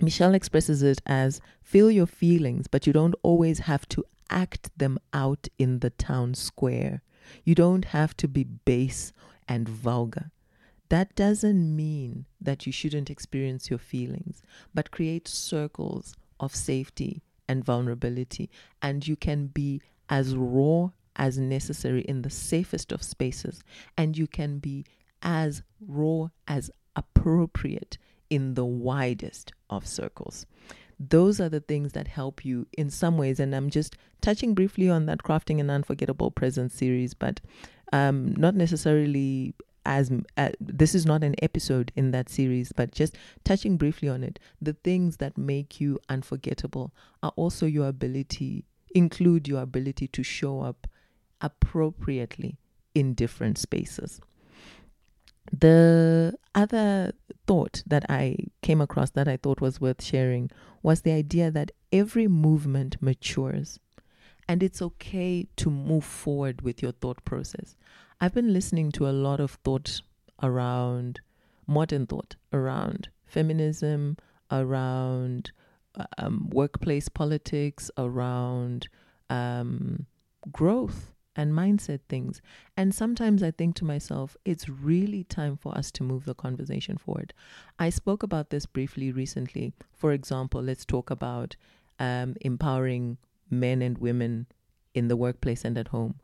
Michelle 0.00 0.34
expresses 0.34 0.82
it 0.82 1.00
as 1.06 1.40
feel 1.62 1.90
your 1.90 2.06
feelings, 2.06 2.66
but 2.66 2.86
you 2.86 2.92
don't 2.92 3.14
always 3.22 3.60
have 3.60 3.88
to 3.88 4.04
act 4.28 4.68
them 4.76 4.98
out 5.14 5.48
in 5.58 5.78
the 5.78 5.88
town 5.88 6.34
square. 6.34 7.00
You 7.44 7.54
don't 7.54 7.86
have 7.86 8.16
to 8.18 8.28
be 8.28 8.44
base 8.44 9.12
and 9.48 9.68
vulgar. 9.68 10.30
That 10.88 11.14
doesn't 11.16 11.74
mean 11.74 12.26
that 12.40 12.66
you 12.66 12.72
shouldn't 12.72 13.10
experience 13.10 13.70
your 13.70 13.78
feelings, 13.78 14.42
but 14.72 14.90
create 14.90 15.26
circles 15.26 16.14
of 16.38 16.54
safety 16.54 17.22
and 17.48 17.64
vulnerability. 17.64 18.50
And 18.80 19.06
you 19.06 19.16
can 19.16 19.48
be 19.48 19.80
as 20.08 20.36
raw 20.36 20.90
as 21.16 21.38
necessary 21.38 22.02
in 22.02 22.22
the 22.22 22.30
safest 22.30 22.92
of 22.92 23.02
spaces, 23.02 23.62
and 23.96 24.16
you 24.16 24.26
can 24.26 24.58
be 24.58 24.84
as 25.22 25.62
raw 25.80 26.28
as 26.46 26.70
appropriate 26.94 27.98
in 28.30 28.54
the 28.54 28.64
widest 28.64 29.52
of 29.70 29.86
circles. 29.86 30.46
Those 30.98 31.40
are 31.40 31.48
the 31.48 31.60
things 31.60 31.92
that 31.92 32.08
help 32.08 32.44
you 32.44 32.66
in 32.76 32.90
some 32.90 33.18
ways. 33.18 33.40
And 33.40 33.54
I'm 33.54 33.70
just 33.70 33.96
touching 34.20 34.54
briefly 34.54 34.88
on 34.88 35.06
that 35.06 35.22
crafting 35.22 35.60
an 35.60 35.70
unforgettable 35.70 36.30
present 36.30 36.72
series, 36.72 37.14
but 37.14 37.40
um, 37.92 38.34
not 38.36 38.54
necessarily 38.54 39.54
as 39.84 40.10
uh, 40.36 40.50
this 40.58 40.94
is 40.94 41.06
not 41.06 41.22
an 41.22 41.36
episode 41.42 41.92
in 41.94 42.10
that 42.10 42.28
series, 42.28 42.72
but 42.72 42.90
just 42.90 43.16
touching 43.44 43.76
briefly 43.76 44.08
on 44.08 44.24
it. 44.24 44.38
The 44.60 44.72
things 44.72 45.18
that 45.18 45.38
make 45.38 45.80
you 45.80 46.00
unforgettable 46.08 46.92
are 47.22 47.32
also 47.36 47.66
your 47.66 47.88
ability, 47.88 48.64
include 48.94 49.46
your 49.46 49.62
ability 49.62 50.08
to 50.08 50.22
show 50.22 50.60
up 50.60 50.88
appropriately 51.40 52.58
in 52.94 53.14
different 53.14 53.58
spaces. 53.58 54.20
The 55.52 56.34
other 56.54 57.12
thought 57.46 57.82
that 57.86 58.04
I 58.08 58.36
came 58.62 58.80
across 58.80 59.10
that 59.10 59.28
I 59.28 59.36
thought 59.36 59.60
was 59.60 59.80
worth 59.80 60.02
sharing 60.02 60.50
was 60.82 61.02
the 61.02 61.12
idea 61.12 61.50
that 61.50 61.72
every 61.92 62.28
movement 62.28 62.96
matures 63.00 63.78
and 64.48 64.62
it's 64.62 64.80
okay 64.80 65.46
to 65.56 65.70
move 65.70 66.04
forward 66.04 66.62
with 66.62 66.82
your 66.82 66.92
thought 66.92 67.24
process. 67.24 67.76
I've 68.20 68.34
been 68.34 68.52
listening 68.52 68.92
to 68.92 69.08
a 69.08 69.10
lot 69.10 69.40
of 69.40 69.52
thought 69.64 70.00
around 70.42 71.20
modern 71.66 72.06
thought, 72.06 72.36
around 72.52 73.08
feminism, 73.24 74.16
around 74.50 75.50
um, 76.18 76.48
workplace 76.50 77.08
politics, 77.08 77.90
around 77.98 78.88
um, 79.28 80.06
growth 80.52 81.12
and 81.36 81.52
mindset 81.52 82.00
things. 82.08 82.40
And 82.76 82.94
sometimes 82.94 83.42
I 83.42 83.50
think 83.50 83.76
to 83.76 83.84
myself, 83.84 84.36
it's 84.44 84.68
really 84.68 85.24
time 85.24 85.56
for 85.56 85.76
us 85.76 85.90
to 85.92 86.02
move 86.02 86.24
the 86.24 86.34
conversation 86.34 86.96
forward. 86.96 87.34
I 87.78 87.90
spoke 87.90 88.22
about 88.22 88.50
this 88.50 88.66
briefly 88.66 89.12
recently. 89.12 89.74
For 89.92 90.12
example, 90.12 90.62
let's 90.62 90.84
talk 90.84 91.10
about 91.10 91.56
um, 92.00 92.36
empowering 92.40 93.18
men 93.50 93.82
and 93.82 93.98
women 93.98 94.46
in 94.94 95.08
the 95.08 95.16
workplace 95.16 95.64
and 95.64 95.76
at 95.76 95.88
home. 95.88 96.20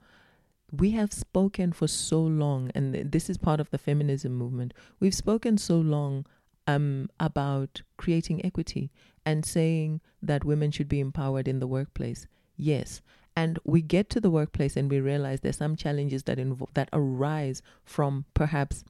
We 0.71 0.93
have 0.93 1.13
spoken 1.13 1.73
for 1.73 1.87
so 1.87 2.23
long, 2.23 2.71
and 2.75 2.95
this 3.13 3.29
is 3.29 3.37
part 3.37 3.61
of 3.61 3.69
the 3.71 3.79
feminism 3.79 4.33
movement. 4.33 4.73
We've 4.99 5.15
spoken 5.15 5.59
so 5.59 5.77
long 5.77 6.25
um, 6.67 7.11
about 7.21 7.83
creating 7.99 8.45
equity 8.45 8.91
and 9.27 9.45
saying 9.45 10.01
that 10.23 10.45
women 10.45 10.71
should 10.71 10.89
be 10.89 11.01
empowered 11.01 11.47
in 11.47 11.59
the 11.59 11.67
workplace. 11.67 12.27
Yes, 12.57 13.03
and 13.37 13.59
we 13.65 13.83
get 13.83 14.11
to 14.11 14.21
the 14.21 14.31
workplace 14.31 14.77
and 14.77 14.91
we 14.91 15.01
realize 15.01 15.41
there's 15.41 15.57
some 15.57 15.77
challenges 15.77 16.25
that 16.25 16.39
involve 16.39 16.71
that 16.75 16.89
arise 16.93 17.63
from 17.85 18.25
perhaps 18.35 18.85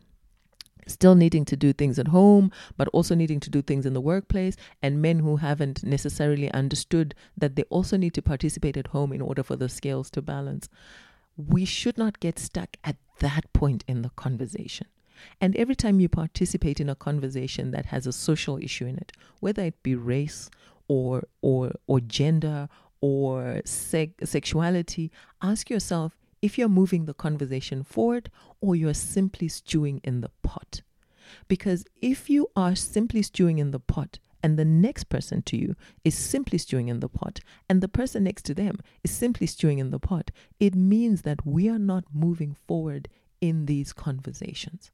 still 0.87 1.15
needing 1.15 1.45
to 1.45 1.57
do 1.57 1.73
things 1.73 1.99
at 1.99 2.09
home, 2.09 2.51
but 2.77 2.89
also 2.89 3.15
needing 3.15 3.41
to 3.41 3.51
do 3.51 3.63
things 3.63 3.87
in 3.87 3.95
the 3.95 4.01
workplace, 4.01 4.57
and 4.83 5.01
men 5.01 5.21
who 5.21 5.37
haven't 5.37 5.85
necessarily 5.85 6.51
understood 6.53 7.15
that 7.37 7.57
they 7.57 7.63
also 7.65 7.97
need 7.97 8.15
to 8.15 8.23
participate 8.23 8.77
at 8.77 8.89
home 8.89 9.13
in 9.13 9.21
order 9.21 9.43
for 9.43 9.57
the 9.57 9.69
scales 9.69 10.11
to 10.11 10.21
balance. 10.21 10.69
We 11.37 11.65
should 11.65 11.97
not 11.97 12.21
get 12.21 12.39
stuck 12.39 12.77
at 12.85 12.97
that 13.21 13.53
point 13.53 13.85
in 13.87 14.03
the 14.03 14.11
conversation. 14.11 14.89
And 15.41 15.55
every 15.57 15.77
time 15.77 16.01
you 16.01 16.09
participate 16.09 16.81
in 16.81 16.89
a 16.89 16.97
conversation 16.97 17.71
that 17.71 17.87
has 17.87 18.07
a 18.07 18.13
social 18.13 18.59
issue 18.59 18.87
in 18.87 18.97
it, 18.97 19.13
whether 19.39 19.63
it 19.63 19.83
be 19.83 19.95
race 19.95 20.51
or 20.89 21.23
or 21.41 21.73
or 21.87 22.01
gender 22.01 22.69
or 23.03 23.61
se- 23.67 24.15
sexuality, 24.25 25.11
ask 25.43 25.69
yourself 25.69 26.17
if 26.41 26.57
you're 26.57 26.69
moving 26.69 27.05
the 27.05 27.13
conversation 27.13 27.83
forward 27.83 28.31
or 28.63 28.75
you're 28.75 28.95
simply 28.95 29.49
stewing 29.49 30.01
in 30.03 30.23
the 30.23 30.31
pot. 30.43 30.81
Because 31.49 31.85
if 32.01 32.31
you 32.31 32.49
are 32.57 32.75
simply 32.75 33.23
stewing 33.23 33.59
in 33.59 33.73
the 33.73 33.81
pot, 33.81 34.19
and 34.43 34.59
the 34.59 34.65
next 34.65 35.05
person 35.05 35.41
to 35.43 35.57
you 35.57 35.77
is 36.05 36.17
simply 36.17 36.59
stewing 36.59 36.89
in 36.89 37.01
the 37.01 37.09
pot, 37.09 37.41
and 37.69 37.81
the 37.81 37.89
person 37.89 38.25
next 38.25 38.43
to 38.47 38.55
them 38.55 38.79
is 39.05 39.11
simply 39.11 39.47
stewing 39.47 39.79
in 39.79 39.91
the 39.91 40.01
pot, 40.01 40.31
it 40.59 40.75
means 40.75 41.23
that 41.23 41.47
we 41.47 41.69
are 41.69 41.79
not 41.79 42.05
moving 42.13 42.57
forward 42.67 43.09
in 43.41 43.67
these 43.67 43.93
conversations. 43.93 44.91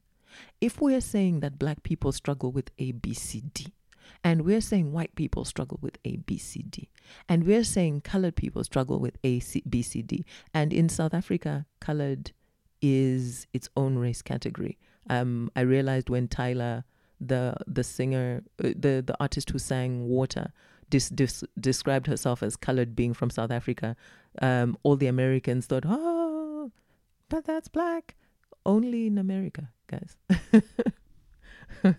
If 0.60 0.80
we 0.80 0.94
are 0.94 1.00
saying 1.00 1.40
that 1.40 1.58
black 1.58 1.82
people 1.82 2.12
struggle 2.12 2.52
with 2.52 2.70
A, 2.78 2.92
B, 2.92 3.14
C, 3.14 3.42
D, 3.54 3.72
and 4.24 4.42
we're 4.42 4.60
saying 4.60 4.92
white 4.92 5.14
people 5.14 5.44
struggle 5.44 5.78
with 5.80 5.98
A, 6.04 6.16
B, 6.16 6.38
C, 6.38 6.62
D. 6.62 6.88
And 7.28 7.44
we're 7.44 7.64
saying 7.64 8.02
colored 8.02 8.36
people 8.36 8.64
struggle 8.64 8.98
with 8.98 9.16
A, 9.24 9.40
C, 9.40 9.62
B, 9.68 9.82
C, 9.82 10.02
D. 10.02 10.24
And 10.52 10.72
in 10.72 10.88
South 10.88 11.14
Africa, 11.14 11.66
colored 11.80 12.32
is 12.80 13.46
its 13.52 13.68
own 13.76 13.98
race 13.98 14.22
category. 14.22 14.78
Um, 15.10 15.50
I 15.56 15.62
realized 15.62 16.10
when 16.10 16.28
Tyla, 16.28 16.84
the 17.20 17.56
the 17.66 17.82
singer, 17.82 18.42
uh, 18.62 18.68
the 18.76 19.02
the 19.04 19.16
artist 19.18 19.50
who 19.50 19.58
sang 19.58 20.08
Water, 20.08 20.52
dis, 20.90 21.08
dis, 21.08 21.44
described 21.58 22.06
herself 22.06 22.42
as 22.42 22.56
colored, 22.56 22.94
being 22.94 23.14
from 23.14 23.30
South 23.30 23.50
Africa. 23.50 23.96
Um, 24.40 24.76
all 24.82 24.96
the 24.96 25.06
Americans 25.06 25.66
thought, 25.66 25.84
oh, 25.86 26.70
but 27.28 27.44
that's 27.44 27.68
black. 27.68 28.14
Only 28.66 29.06
in 29.06 29.18
America, 29.18 29.70
guys. 29.86 30.16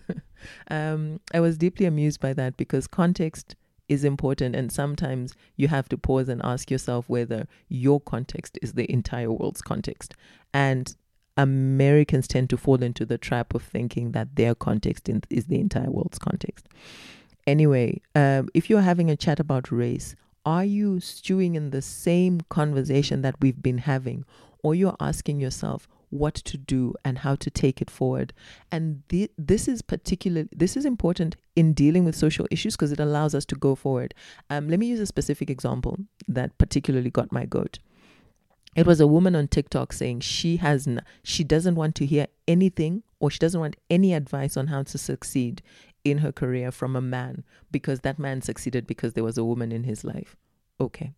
um, 0.70 1.20
I 1.32 1.40
was 1.40 1.58
deeply 1.58 1.86
amused 1.86 2.20
by 2.20 2.32
that 2.34 2.56
because 2.56 2.86
context 2.86 3.56
is 3.88 4.04
important, 4.04 4.54
and 4.54 4.70
sometimes 4.70 5.34
you 5.56 5.68
have 5.68 5.88
to 5.88 5.98
pause 5.98 6.28
and 6.28 6.40
ask 6.44 6.70
yourself 6.70 7.08
whether 7.08 7.48
your 7.68 8.00
context 8.00 8.58
is 8.62 8.74
the 8.74 8.90
entire 8.90 9.32
world's 9.32 9.62
context. 9.62 10.14
And 10.54 10.94
Americans 11.36 12.28
tend 12.28 12.50
to 12.50 12.56
fall 12.56 12.82
into 12.82 13.04
the 13.04 13.18
trap 13.18 13.54
of 13.54 13.62
thinking 13.62 14.12
that 14.12 14.36
their 14.36 14.54
context 14.54 15.08
is 15.30 15.46
the 15.46 15.58
entire 15.58 15.90
world's 15.90 16.18
context. 16.18 16.68
Anyway, 17.46 18.00
um, 18.14 18.48
if 18.54 18.70
you're 18.70 18.82
having 18.82 19.10
a 19.10 19.16
chat 19.16 19.40
about 19.40 19.72
race, 19.72 20.14
are 20.44 20.64
you 20.64 21.00
stewing 21.00 21.54
in 21.54 21.70
the 21.70 21.82
same 21.82 22.42
conversation 22.48 23.22
that 23.22 23.34
we've 23.40 23.62
been 23.62 23.78
having? 23.78 24.24
Or 24.62 24.74
you're 24.74 24.96
asking 25.00 25.40
yourself, 25.40 25.88
what 26.10 26.34
to 26.34 26.58
do 26.58 26.94
and 27.04 27.18
how 27.18 27.36
to 27.36 27.50
take 27.50 27.80
it 27.80 27.90
forward. 27.90 28.32
And 28.70 29.02
the, 29.08 29.30
this 29.38 29.68
is 29.68 29.80
particularly 29.80 30.48
this 30.52 30.76
is 30.76 30.84
important 30.84 31.36
in 31.56 31.72
dealing 31.72 32.04
with 32.04 32.14
social 32.14 32.46
issues 32.50 32.76
because 32.76 32.92
it 32.92 33.00
allows 33.00 33.34
us 33.34 33.44
to 33.46 33.54
go 33.54 33.74
forward. 33.74 34.14
Um, 34.50 34.68
let 34.68 34.78
me 34.78 34.86
use 34.86 35.00
a 35.00 35.06
specific 35.06 35.48
example 35.50 35.98
that 36.28 36.56
particularly 36.58 37.10
got 37.10 37.32
my 37.32 37.46
goat. 37.46 37.78
It 38.76 38.86
was 38.86 39.00
a 39.00 39.06
woman 39.06 39.34
on 39.34 39.48
TikTok 39.48 39.92
saying 39.92 40.20
she 40.20 40.56
has 40.58 40.86
n- 40.86 41.04
she 41.22 41.42
doesn't 41.42 41.74
want 41.74 41.94
to 41.96 42.06
hear 42.06 42.26
anything 42.46 43.02
or 43.18 43.30
she 43.30 43.38
doesn't 43.38 43.60
want 43.60 43.76
any 43.88 44.14
advice 44.14 44.56
on 44.56 44.68
how 44.68 44.82
to 44.84 44.98
succeed 44.98 45.62
in 46.04 46.18
her 46.18 46.32
career 46.32 46.70
from 46.70 46.96
a 46.96 47.00
man 47.00 47.44
because 47.70 48.00
that 48.00 48.18
man 48.18 48.40
succeeded 48.40 48.86
because 48.86 49.14
there 49.14 49.24
was 49.24 49.36
a 49.36 49.44
woman 49.44 49.72
in 49.72 49.84
his 49.84 50.04
life. 50.04 50.36
Okay. 50.80 51.12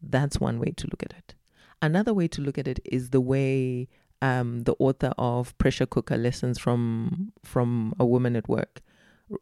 That's 0.00 0.40
one 0.40 0.58
way 0.58 0.72
to 0.76 0.86
look 0.86 1.02
at 1.02 1.14
it. 1.16 1.34
Another 1.80 2.14
way 2.14 2.28
to 2.28 2.40
look 2.40 2.58
at 2.58 2.68
it 2.68 2.78
is 2.84 3.10
the 3.10 3.20
way 3.20 3.88
um, 4.22 4.60
the 4.60 4.74
author 4.78 5.12
of 5.18 5.56
Pressure 5.58 5.84
Cooker 5.84 6.16
Lessons 6.16 6.58
from 6.58 7.32
from 7.44 7.92
a 7.98 8.06
Woman 8.06 8.36
at 8.36 8.48
Work. 8.48 8.80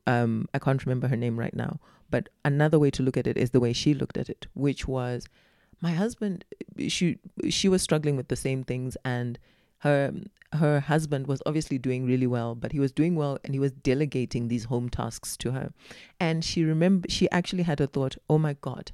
Um, 0.07 0.49
I 0.55 0.59
can't 0.59 0.85
remember 0.85 1.07
her 1.09 1.17
name 1.17 1.39
right 1.39 1.55
now, 1.55 1.79
but 2.11 2.31
another 2.45 2.79
way 2.79 2.91
to 2.93 3.03
look 3.03 3.17
at 3.17 3.27
it 3.27 3.37
is 3.37 3.51
the 3.51 3.61
way 3.61 3.73
she 3.73 3.93
looked 3.95 4.17
at 4.17 4.31
it, 4.31 4.47
which 4.55 4.89
was 4.89 5.29
my 5.83 5.93
husband. 5.93 6.45
She 6.89 7.19
she 7.51 7.69
was 7.69 7.83
struggling 7.83 8.17
with 8.17 8.29
the 8.29 8.37
same 8.37 8.65
things, 8.65 8.97
and 9.05 9.39
her 9.79 10.13
her 10.55 10.81
husband 10.81 11.27
was 11.27 11.43
obviously 11.45 11.77
doing 11.77 12.07
really 12.07 12.27
well, 12.27 12.55
but 12.55 12.73
he 12.73 12.81
was 12.81 12.91
doing 12.91 13.15
well, 13.15 13.39
and 13.45 13.53
he 13.53 13.61
was 13.61 13.73
delegating 13.73 14.49
these 14.49 14.65
home 14.65 14.89
tasks 14.89 15.37
to 15.39 15.53
her, 15.53 15.73
and 16.19 16.43
she 16.43 16.65
remember 16.65 17.07
she 17.11 17.31
actually 17.31 17.65
had 17.65 17.83
a 17.83 17.87
thought, 17.87 18.17
oh 18.31 18.39
my 18.39 18.55
god, 18.63 18.93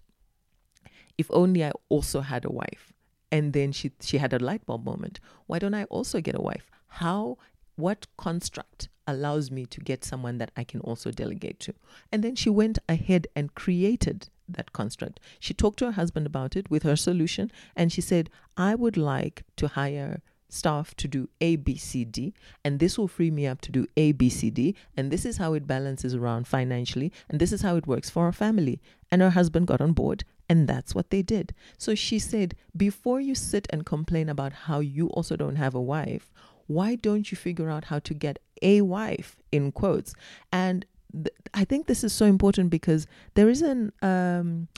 if 1.16 1.30
only 1.30 1.64
I 1.64 1.70
also 1.88 2.22
had 2.22 2.44
a 2.44 2.50
wife 2.50 2.92
and 3.36 3.52
then 3.52 3.70
she 3.70 3.92
she 4.00 4.18
had 4.18 4.32
a 4.32 4.44
light 4.48 4.64
bulb 4.66 4.84
moment. 4.84 5.20
Why 5.46 5.58
don't 5.58 5.80
i 5.80 5.84
also 5.84 6.20
get 6.20 6.38
a 6.38 6.46
wife? 6.50 6.66
How 7.00 7.36
what 7.76 8.06
construct 8.16 8.88
allows 9.06 9.50
me 9.56 9.66
to 9.66 9.80
get 9.80 10.04
someone 10.04 10.38
that 10.38 10.50
i 10.56 10.64
can 10.64 10.80
also 10.80 11.10
delegate 11.10 11.60
to? 11.66 11.74
And 12.10 12.24
then 12.24 12.34
she 12.34 12.50
went 12.62 12.78
ahead 12.88 13.26
and 13.36 13.54
created 13.54 14.28
that 14.48 14.72
construct. 14.72 15.20
She 15.38 15.52
talked 15.52 15.78
to 15.80 15.86
her 15.86 15.98
husband 16.00 16.26
about 16.26 16.56
it 16.56 16.70
with 16.70 16.82
her 16.84 16.96
solution 16.96 17.52
and 17.74 17.92
she 17.92 18.00
said 18.00 18.30
i 18.56 18.74
would 18.74 18.96
like 18.96 19.44
to 19.56 19.68
hire 19.68 20.22
staff 20.48 20.94
to 20.94 21.08
do 21.08 21.28
A, 21.40 21.56
B, 21.56 21.76
C, 21.76 22.04
D, 22.04 22.32
and 22.64 22.78
this 22.78 22.96
will 22.96 23.08
free 23.08 23.30
me 23.30 23.46
up 23.46 23.60
to 23.62 23.72
do 23.72 23.86
A, 23.96 24.12
B, 24.12 24.28
C, 24.30 24.48
D, 24.48 24.74
and 24.96 25.10
this 25.10 25.24
is 25.24 25.38
how 25.38 25.54
it 25.54 25.66
balances 25.66 26.14
around 26.14 26.46
financially, 26.46 27.12
and 27.28 27.40
this 27.40 27.52
is 27.52 27.62
how 27.62 27.76
it 27.76 27.86
works 27.86 28.08
for 28.10 28.24
our 28.24 28.32
family. 28.32 28.80
And 29.10 29.22
her 29.22 29.30
husband 29.30 29.66
got 29.66 29.80
on 29.80 29.92
board, 29.92 30.24
and 30.48 30.68
that's 30.68 30.94
what 30.94 31.10
they 31.10 31.22
did. 31.22 31.54
So 31.78 31.94
she 31.94 32.18
said, 32.18 32.54
before 32.76 33.20
you 33.20 33.34
sit 33.34 33.66
and 33.70 33.84
complain 33.84 34.28
about 34.28 34.52
how 34.52 34.80
you 34.80 35.08
also 35.08 35.36
don't 35.36 35.56
have 35.56 35.74
a 35.74 35.80
wife, 35.80 36.32
why 36.66 36.96
don't 36.96 37.30
you 37.30 37.36
figure 37.36 37.70
out 37.70 37.84
how 37.86 37.98
to 38.00 38.14
get 38.14 38.38
a 38.62 38.80
wife, 38.80 39.36
in 39.52 39.72
quotes? 39.72 40.14
And 40.52 40.84
th- 41.12 41.34
I 41.54 41.64
think 41.64 41.86
this 41.86 42.04
is 42.04 42.12
so 42.12 42.26
important 42.26 42.70
because 42.70 43.06
there 43.34 43.48
is 43.48 43.62
an, 43.62 43.92
um, 44.02 44.68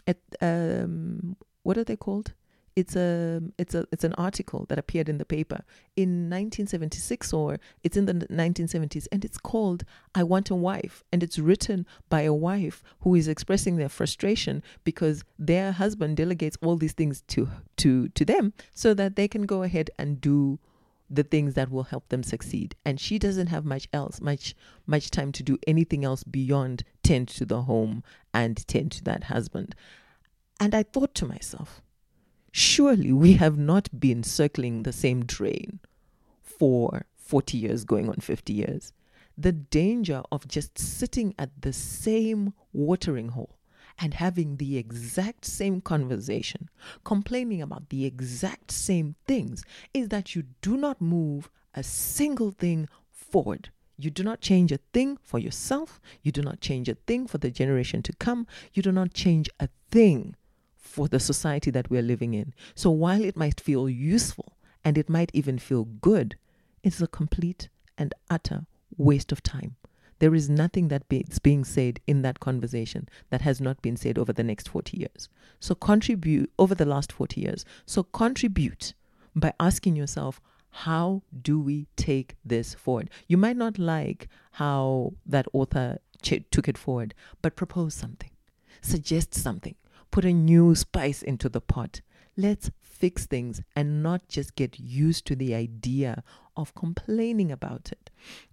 um, 0.41 1.37
what 1.63 1.79
are 1.79 1.85
they 1.85 1.97
called? 1.97 2.33
It's 2.79 2.95
a 2.95 3.43
it's 3.59 3.75
a 3.75 3.85
it's 3.91 4.05
an 4.05 4.15
article 4.15 4.65
that 4.69 4.79
appeared 4.79 5.09
in 5.09 5.19
the 5.19 5.25
paper 5.25 5.65
in 5.97 6.31
1976 6.31 7.33
or 7.33 7.59
it's 7.83 7.97
in 7.97 8.07
the 8.07 8.15
1970s 8.15 9.09
and 9.11 9.25
it's 9.25 9.37
called 9.37 9.83
I 10.15 10.23
want 10.23 10.49
a 10.49 10.55
wife 10.55 11.03
and 11.13 11.21
it's 11.25 11.41
written 11.41 11.87
by 12.09 12.21
a 12.21 12.33
wife 12.33 12.85
who 13.01 13.17
is 13.17 13.27
expressing 13.27 13.79
their 13.79 13.89
frustration 13.89 14.63
because 14.85 15.25
their 15.41 15.73
husband 15.73 16.19
delegates 16.19 16.57
all 16.63 16.77
these 16.77 16.93
things 16.93 17.23
to 17.23 17.49
to 17.79 18.11
to 18.11 18.25
them 18.25 18.53
so 18.73 18.95
that 18.95 19.17
they 19.17 19.27
can 19.27 19.43
go 19.43 19.65
ahead 19.65 19.91
and 19.99 20.21
do 20.21 20.61
the 21.11 21.25
things 21.25 21.55
that 21.55 21.73
will 21.73 21.85
help 21.85 22.07
them 22.11 22.23
succeed. 22.23 22.77
And 22.85 23.01
she 23.01 23.19
doesn't 23.19 23.47
have 23.49 23.65
much 23.65 23.89
else 23.93 24.21
much 24.21 24.55
much 24.87 25.11
time 25.11 25.33
to 25.33 25.43
do 25.43 25.59
anything 25.67 26.05
else 26.05 26.23
beyond 26.23 26.85
tend 27.03 27.27
to 27.29 27.45
the 27.45 27.63
home 27.63 28.05
and 28.33 28.65
tend 28.69 28.93
to 28.93 29.05
that 29.05 29.25
husband. 29.25 29.75
And 30.61 30.77
i 30.77 30.85
thought 30.85 31.15
to 31.17 31.27
myself 31.27 31.83
surely 32.53 33.13
we 33.13 33.35
have 33.35 33.59
not 33.59 33.89
been 33.99 34.23
circling 34.23 34.83
the 34.83 34.93
same 34.93 35.25
drain 35.25 35.81
for 36.43 37.07
40 37.17 37.59
years, 37.59 37.85
going 37.85 38.09
on 38.09 38.17
50 38.17 38.53
years. 38.53 38.93
The 39.37 39.53
danger 39.53 40.23
of 40.33 40.49
just 40.49 40.79
sitting 40.79 41.35
at 41.39 41.63
the 41.63 41.73
same 41.73 42.55
watering 42.73 43.29
hole 43.29 43.59
and 43.99 44.15
having 44.15 44.57
the 44.57 44.79
exact 44.79 45.45
same 45.45 45.81
conversation, 45.81 46.69
complaining 47.05 47.63
about 47.63 47.91
the 47.91 48.05
exact 48.05 48.71
same 48.71 49.15
things, 49.27 49.65
is 49.93 50.09
that 50.09 50.35
you 50.35 50.45
do 50.63 50.77
not 50.77 51.01
move 51.01 51.51
a 51.75 51.83
single 51.83 52.51
thing 52.51 52.89
forward. 53.11 53.71
You 53.97 54.11
do 54.11 54.23
not 54.23 54.41
change 54.41 54.71
a 54.71 54.79
thing 54.93 55.19
for 55.23 55.39
yourself. 55.39 56.01
You 56.23 56.31
do 56.31 56.43
not 56.43 56.61
change 56.61 56.89
a 56.89 56.95
thing 56.95 57.27
for 57.27 57.39
the 57.39 57.51
generation 57.51 58.03
to 58.03 58.13
come. 58.15 58.47
You 58.73 58.83
do 58.83 58.93
not 58.93 59.13
change 59.13 59.51
a 59.59 59.69
thing 59.91 60.37
for 60.89 61.07
the 61.07 61.21
society 61.21 61.71
that 61.71 61.91
we're 61.91 62.03
living 62.03 62.35
in. 62.35 62.55
So 62.75 62.91
while 62.91 63.23
it 63.23 63.37
might 63.37 63.61
feel 63.61 63.89
useful 63.89 64.57
and 64.85 64.97
it 64.97 65.09
might 65.09 65.31
even 65.35 65.59
feel 65.59 65.85
good, 65.85 66.37
it's 66.83 67.01
a 67.01 67.07
complete 67.07 67.69
and 67.97 68.15
utter 68.31 68.67
waste 68.97 69.31
of 69.33 69.43
time. 69.43 69.77
There 70.19 70.35
is 70.35 70.51
nothing 70.51 70.89
that 70.89 71.05
is 71.11 71.39
being 71.39 71.65
said 71.65 72.01
in 72.07 72.23
that 72.23 72.41
conversation 72.41 73.09
that 73.31 73.43
has 73.43 73.61
not 73.61 73.81
been 73.83 73.97
said 73.97 74.19
over 74.19 74.33
the 74.33 74.43
next 74.43 74.69
40 74.69 74.97
years. 74.97 75.29
So 75.61 75.75
contribute 75.75 76.51
over 76.59 76.75
the 76.75 76.85
last 76.85 77.13
40 77.13 77.41
years. 77.41 77.65
So 77.87 78.03
contribute 78.03 78.95
by 79.37 79.53
asking 79.61 79.95
yourself, 79.95 80.41
how 80.71 81.23
do 81.41 81.61
we 81.61 81.87
take 81.97 82.37
this 82.45 82.75
forward? 82.75 83.11
You 83.29 83.37
might 83.37 83.57
not 83.57 83.79
like 83.79 84.29
how 84.53 85.15
that 85.25 85.47
author 85.53 85.99
ch- 86.23 86.45
took 86.51 86.69
it 86.69 86.79
forward, 86.79 87.15
but 87.41 87.57
propose 87.57 87.95
something, 87.95 88.31
suggest 88.83 89.35
something, 89.35 89.77
put 90.11 90.25
a 90.25 90.33
new 90.33 90.75
spice 90.75 91.23
into 91.23 91.49
the 91.49 91.61
pot. 91.61 92.01
Let's 92.37 92.71
fix 92.83 93.27
things 93.27 93.63
and 93.77 94.03
not 94.03 94.29
just 94.29 94.57
get 94.57 94.79
used 94.79 95.27
to 95.27 95.37
the 95.37 95.55
idea 95.55 96.23
of 96.57 96.75
complaining 96.75 97.53
about 97.53 97.93
it. 97.93 98.11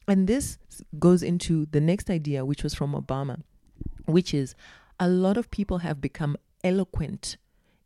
And 0.08 0.28
this 0.28 0.58
goes 1.00 1.24
into 1.24 1.66
the 1.66 1.82
next 1.82 2.10
idea, 2.10 2.46
which 2.46 2.64
was 2.64 2.74
from 2.74 2.94
Obama, 2.94 3.42
which 4.06 4.34
is 4.34 4.56
a 5.00 5.10
lot 5.10 5.38
of 5.38 5.52
people 5.52 5.80
have 5.80 6.00
become 6.00 6.38
eloquent 6.64 7.38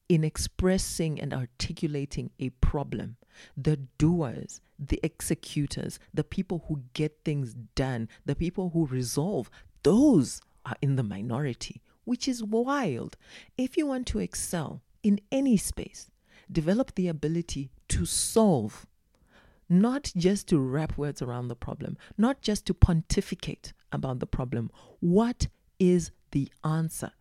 in 0.10 0.24
expressing 0.24 1.20
and 1.20 1.34
articulating 1.34 2.32
a 2.40 2.50
problem. 2.50 3.16
The 3.56 3.78
doers, 3.98 4.60
the 4.78 5.00
executors, 5.04 6.00
the 6.14 6.24
people 6.24 6.66
who 6.68 6.82
get 6.94 7.20
things 7.24 7.56
done, 7.76 8.10
the 8.26 8.36
people 8.36 8.72
who 8.72 8.86
resolve, 8.88 9.50
those 9.84 10.42
are 10.66 10.76
in 10.82 10.98
the 10.98 11.04
minority 11.04 11.82
which 12.10 12.28
is 12.28 12.44
wild. 12.44 13.16
If 13.56 13.78
you 13.78 13.86
want 13.86 14.08
to 14.08 14.18
excel 14.18 14.82
in 15.04 15.22
any 15.32 15.58
space, 15.58 16.10
develop 16.52 16.96
the 16.96 17.08
ability 17.08 17.70
to 17.90 18.04
solve, 18.04 18.88
not 19.70 20.12
just 20.18 20.48
to 20.48 20.58
wrap 20.58 20.98
words 20.98 21.22
around 21.22 21.50
the 21.50 21.56
problem, 21.56 22.00
not 22.18 22.42
just 22.42 22.66
to 22.66 22.74
pontificate 22.74 23.74
about 23.92 24.18
the 24.18 24.26
problem. 24.26 24.72
What 25.02 25.50
is 25.78 26.10
the 26.32 26.52
answer? 26.64 27.12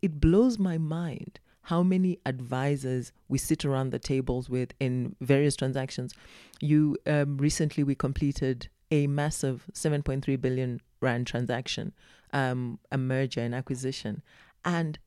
It 0.00 0.20
blows 0.20 0.60
my 0.60 0.78
mind 0.78 1.40
how 1.62 1.82
many 1.82 2.20
advisors 2.24 3.10
we 3.26 3.38
sit 3.38 3.64
around 3.64 3.90
the 3.90 3.98
tables 3.98 4.48
with 4.48 4.74
in 4.78 5.16
various 5.20 5.56
transactions. 5.56 6.14
You 6.60 6.96
um, 7.04 7.36
recently 7.38 7.82
we 7.82 7.96
completed 7.96 8.68
a 8.92 9.08
massive 9.08 9.64
7.3 9.72 10.40
billion 10.40 10.80
rand 11.00 11.26
transaction 11.26 11.92
um, 12.36 12.78
a 12.92 12.98
merger 12.98 13.40
and 13.40 13.54
acquisition. 13.54 14.22
And 14.62 14.98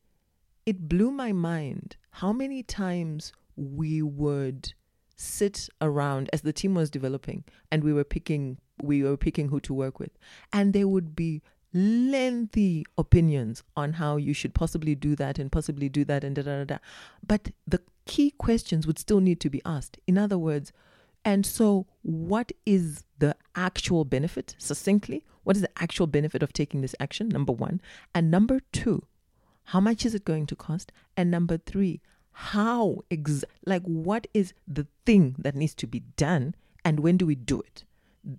it 0.65 0.89
blew 0.89 1.11
my 1.11 1.31
mind 1.31 1.95
how 2.09 2.33
many 2.33 2.63
times 2.63 3.31
we 3.55 4.01
would 4.01 4.73
sit 5.15 5.69
around 5.79 6.29
as 6.33 6.41
the 6.41 6.53
team 6.53 6.73
was 6.73 6.89
developing 6.89 7.43
and 7.71 7.83
we 7.83 7.93
were 7.93 8.05
picking 8.05 8.57
we 8.81 9.03
were 9.03 9.17
picking 9.17 9.49
who 9.49 9.59
to 9.59 9.73
work 9.73 9.99
with 9.99 10.11
and 10.53 10.71
there 10.71 10.87
would 10.87 11.13
be 11.13 11.41
lengthy 11.73 12.85
opinions 12.97 13.61
on 13.75 13.93
how 13.93 14.15
you 14.15 14.33
should 14.33 14.53
possibly 14.53 14.95
do 14.95 15.15
that 15.17 15.37
and 15.37 15.51
possibly 15.51 15.89
do 15.89 16.05
that 16.05 16.23
and 16.23 16.37
da 16.37 16.41
da 16.41 16.57
da. 16.59 16.63
da. 16.63 16.77
But 17.25 17.51
the 17.67 17.81
key 18.05 18.31
questions 18.31 18.87
would 18.87 18.97
still 18.97 19.19
need 19.19 19.41
to 19.41 19.49
be 19.49 19.61
asked. 19.65 19.99
In 20.07 20.17
other 20.17 20.37
words, 20.37 20.71
and 21.25 21.45
so 21.45 21.85
what 22.01 22.51
is 22.65 23.03
the 23.17 23.35
actual 23.55 24.05
benefit, 24.05 24.55
succinctly? 24.57 25.25
What 25.43 25.55
is 25.55 25.61
the 25.61 25.81
actual 25.81 26.07
benefit 26.07 26.43
of 26.43 26.53
taking 26.53 26.81
this 26.81 26.95
action? 26.99 27.29
Number 27.29 27.51
one. 27.51 27.81
And 28.15 28.31
number 28.31 28.61
two, 28.71 29.05
how 29.65 29.79
much 29.79 30.05
is 30.05 30.15
it 30.15 30.25
going 30.25 30.45
to 30.47 30.55
cost? 30.55 30.91
And 31.17 31.29
number 31.29 31.57
three, 31.57 32.01
how, 32.31 32.99
ex- 33.11 33.43
like, 33.65 33.83
what 33.83 34.27
is 34.33 34.53
the 34.67 34.87
thing 35.05 35.35
that 35.39 35.55
needs 35.55 35.75
to 35.75 35.87
be 35.87 36.01
done? 36.15 36.55
And 36.85 37.01
when 37.01 37.17
do 37.17 37.25
we 37.25 37.35
do 37.35 37.61
it? 37.61 37.83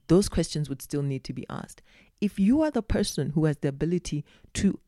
Those 0.08 0.28
questions 0.28 0.68
would 0.68 0.82
still 0.82 1.02
need 1.02 1.24
to 1.24 1.32
be 1.32 1.46
asked. 1.50 1.82
If 2.20 2.38
you 2.38 2.62
are 2.62 2.70
the 2.70 2.82
person 2.82 3.30
who 3.30 3.44
has 3.44 3.58
the 3.58 3.68
ability 3.68 4.24
to 4.54 4.78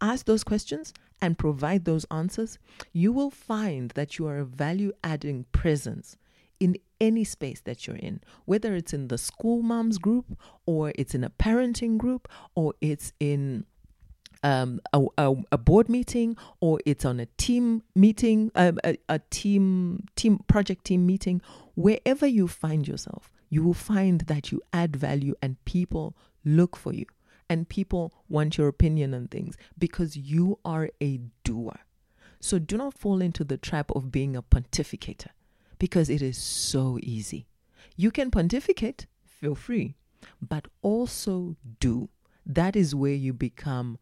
ask 0.00 0.26
those 0.26 0.44
questions 0.44 0.92
and 1.20 1.38
provide 1.38 1.84
those 1.84 2.06
answers, 2.10 2.58
you 2.92 3.12
will 3.12 3.30
find 3.30 3.90
that 3.90 4.18
you 4.18 4.26
are 4.26 4.38
a 4.38 4.44
value 4.44 4.92
adding 5.04 5.44
presence 5.52 6.16
in 6.58 6.76
any 7.00 7.24
space 7.24 7.60
that 7.62 7.86
you're 7.86 7.96
in, 7.96 8.20
whether 8.44 8.74
it's 8.74 8.92
in 8.92 9.08
the 9.08 9.18
school 9.18 9.62
moms 9.62 9.98
group 9.98 10.38
or 10.66 10.92
it's 10.96 11.14
in 11.14 11.24
a 11.24 11.30
parenting 11.30 11.98
group 11.98 12.28
or 12.54 12.74
it's 12.80 13.12
in 13.18 13.64
um, 14.42 14.80
a, 14.92 15.04
a, 15.18 15.34
a, 15.52 15.58
board 15.58 15.88
meeting 15.88 16.36
or 16.60 16.80
it's 16.86 17.04
on 17.04 17.20
a 17.20 17.26
team 17.36 17.82
meeting, 17.94 18.50
um, 18.54 18.78
a, 18.84 18.96
a 19.08 19.18
team 19.30 20.06
team 20.16 20.38
project 20.46 20.84
team 20.84 21.04
meeting, 21.04 21.42
wherever 21.74 22.26
you 22.26 22.48
find 22.48 22.88
yourself, 22.88 23.30
you 23.50 23.62
will 23.62 23.74
find 23.74 24.22
that 24.22 24.50
you 24.50 24.62
add 24.72 24.96
value 24.96 25.34
and 25.42 25.62
people 25.64 26.16
look 26.44 26.76
for 26.76 26.92
you 26.94 27.04
and 27.50 27.68
people 27.68 28.14
want 28.28 28.56
your 28.56 28.68
opinion 28.68 29.12
on 29.12 29.28
things 29.28 29.56
because 29.78 30.16
you 30.16 30.58
are 30.64 30.88
a 31.02 31.20
doer. 31.44 31.80
So 32.38 32.58
do 32.58 32.78
not 32.78 32.94
fall 32.94 33.20
into 33.20 33.44
the 33.44 33.58
trap 33.58 33.90
of 33.94 34.10
being 34.10 34.34
a 34.36 34.42
pontificator 34.42 35.28
because 35.80 36.10
it 36.10 36.22
is 36.22 36.38
so 36.38 36.98
easy. 37.02 37.46
You 37.96 38.12
can 38.12 38.30
pontificate, 38.30 39.06
feel 39.24 39.56
free, 39.56 39.96
but 40.40 40.68
also 40.82 41.56
do. 41.80 42.10
That 42.46 42.76
is 42.76 42.94
where 42.94 43.14
you 43.14 43.32
become, 43.32 43.98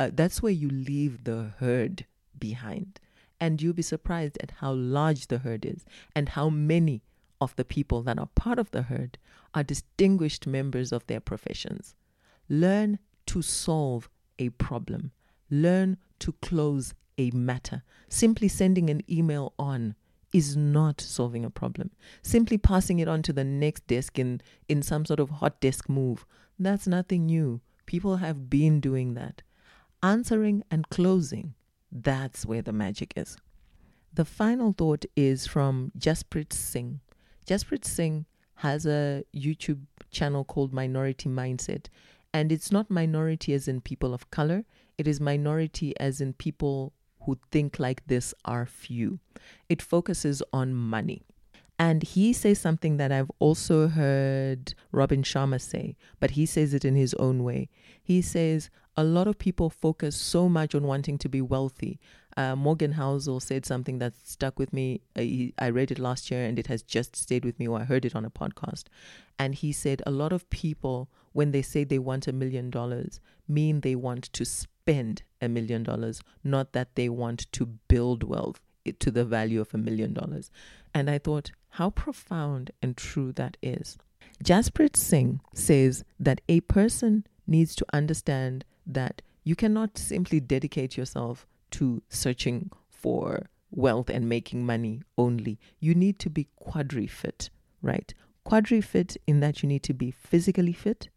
uh, 0.00 0.10
that's 0.12 0.42
where 0.42 0.52
you 0.52 0.68
leave 0.68 1.22
the 1.24 1.52
herd 1.60 2.06
behind. 2.36 2.98
And 3.38 3.60
you'll 3.60 3.74
be 3.74 3.82
surprised 3.82 4.38
at 4.40 4.52
how 4.58 4.72
large 4.72 5.26
the 5.26 5.38
herd 5.38 5.64
is 5.66 5.84
and 6.16 6.30
how 6.30 6.48
many 6.48 7.02
of 7.40 7.54
the 7.56 7.64
people 7.64 8.02
that 8.02 8.18
are 8.18 8.28
part 8.34 8.58
of 8.58 8.70
the 8.70 8.82
herd 8.82 9.18
are 9.52 9.62
distinguished 9.62 10.46
members 10.46 10.92
of 10.92 11.06
their 11.08 11.20
professions. 11.20 11.94
Learn 12.48 12.98
to 13.26 13.42
solve 13.42 14.08
a 14.38 14.48
problem, 14.50 15.12
learn 15.50 15.98
to 16.20 16.32
close 16.40 16.94
a 17.18 17.30
matter. 17.32 17.82
Simply 18.08 18.48
sending 18.48 18.88
an 18.88 19.02
email 19.10 19.52
on 19.58 19.94
is 20.32 20.56
not 20.56 21.00
solving 21.00 21.44
a 21.44 21.50
problem. 21.50 21.90
Simply 22.22 22.58
passing 22.58 22.98
it 22.98 23.08
on 23.08 23.22
to 23.22 23.32
the 23.32 23.44
next 23.44 23.86
desk 23.86 24.18
in, 24.18 24.40
in 24.68 24.82
some 24.82 25.04
sort 25.04 25.20
of 25.20 25.30
hot 25.30 25.60
desk 25.60 25.88
move, 25.88 26.24
that's 26.58 26.86
nothing 26.86 27.26
new. 27.26 27.60
People 27.86 28.16
have 28.16 28.48
been 28.48 28.80
doing 28.80 29.14
that. 29.14 29.42
Answering 30.02 30.64
and 30.70 30.88
closing, 30.88 31.54
that's 31.90 32.46
where 32.46 32.62
the 32.62 32.72
magic 32.72 33.12
is. 33.16 33.36
The 34.14 34.24
final 34.24 34.72
thought 34.72 35.04
is 35.16 35.46
from 35.46 35.92
Jasprit 35.98 36.52
Singh. 36.52 37.00
Jasprit 37.46 37.84
Singh 37.84 38.26
has 38.56 38.86
a 38.86 39.24
YouTube 39.34 39.80
channel 40.10 40.44
called 40.44 40.72
Minority 40.72 41.28
Mindset. 41.28 41.86
And 42.34 42.50
it's 42.50 42.72
not 42.72 42.90
minority 42.90 43.52
as 43.52 43.68
in 43.68 43.80
people 43.80 44.14
of 44.14 44.30
color, 44.30 44.64
it 44.96 45.06
is 45.08 45.20
minority 45.20 45.98
as 45.98 46.20
in 46.20 46.32
people 46.32 46.92
who 47.24 47.38
think 47.50 47.78
like 47.78 48.06
this 48.06 48.34
are 48.44 48.66
few. 48.66 49.18
It 49.68 49.82
focuses 49.82 50.42
on 50.52 50.74
money. 50.74 51.22
And 51.78 52.02
he 52.02 52.32
says 52.32 52.60
something 52.60 52.96
that 52.98 53.10
I've 53.10 53.30
also 53.38 53.88
heard 53.88 54.74
Robin 54.92 55.22
Sharma 55.22 55.60
say, 55.60 55.96
but 56.20 56.32
he 56.32 56.46
says 56.46 56.74
it 56.74 56.84
in 56.84 56.94
his 56.94 57.14
own 57.14 57.42
way. 57.42 57.70
He 58.02 58.22
says, 58.22 58.70
a 58.96 59.02
lot 59.02 59.26
of 59.26 59.38
people 59.38 59.70
focus 59.70 60.14
so 60.14 60.48
much 60.48 60.74
on 60.74 60.86
wanting 60.86 61.18
to 61.18 61.28
be 61.28 61.40
wealthy 61.40 61.98
Uh, 62.36 62.56
Morgan 62.56 62.94
Housel 62.94 63.40
said 63.40 63.66
something 63.66 63.98
that 63.98 64.14
stuck 64.24 64.58
with 64.58 64.72
me. 64.72 65.00
Uh, 65.16 65.20
he, 65.20 65.54
I 65.58 65.68
read 65.68 65.90
it 65.90 65.98
last 65.98 66.30
year 66.30 66.44
and 66.44 66.58
it 66.58 66.66
has 66.66 66.82
just 66.82 67.14
stayed 67.14 67.44
with 67.44 67.58
me, 67.58 67.68
or 67.68 67.80
I 67.80 67.84
heard 67.84 68.04
it 68.04 68.16
on 68.16 68.24
a 68.24 68.30
podcast. 68.30 68.84
And 69.38 69.54
he 69.54 69.72
said 69.72 70.02
a 70.06 70.10
lot 70.10 70.32
of 70.32 70.48
people, 70.48 71.10
when 71.32 71.50
they 71.52 71.62
say 71.62 71.84
they 71.84 71.98
want 71.98 72.28
a 72.28 72.32
million 72.32 72.70
dollars, 72.70 73.20
mean 73.46 73.80
they 73.80 73.94
want 73.94 74.32
to 74.32 74.44
spend 74.44 74.71
a 74.86 75.48
million 75.48 75.82
dollars, 75.82 76.20
not 76.42 76.72
that 76.72 76.94
they 76.94 77.08
want 77.08 77.50
to 77.52 77.66
build 77.88 78.22
wealth 78.22 78.60
to 78.98 79.10
the 79.10 79.24
value 79.24 79.60
of 79.60 79.72
a 79.74 79.78
million 79.78 80.12
dollars. 80.12 80.50
And 80.94 81.08
I 81.08 81.18
thought, 81.18 81.52
how 81.70 81.90
profound 81.90 82.70
and 82.82 82.96
true 82.96 83.32
that 83.32 83.56
is. 83.62 83.96
Jasprit 84.44 84.96
Singh 84.96 85.40
says 85.54 86.04
that 86.18 86.40
a 86.48 86.60
person 86.60 87.26
needs 87.46 87.74
to 87.76 87.86
understand 87.92 88.64
that 88.86 89.22
you 89.44 89.56
cannot 89.56 89.98
simply 89.98 90.40
dedicate 90.40 90.96
yourself 90.96 91.46
to 91.70 92.02
searching 92.08 92.70
for 92.90 93.46
wealth 93.70 94.10
and 94.10 94.28
making 94.28 94.66
money 94.66 95.02
only. 95.16 95.58
You 95.80 95.94
need 95.94 96.18
to 96.20 96.30
be 96.30 96.48
quadri 96.56 97.06
fit, 97.06 97.50
right? 97.80 98.12
Quadri 98.44 98.82
fit 98.82 99.16
in 99.26 99.40
that 99.40 99.62
you 99.62 99.68
need 99.68 99.82
to 99.84 99.94
be 99.94 100.10
physically 100.10 100.72
fit, 100.72 101.08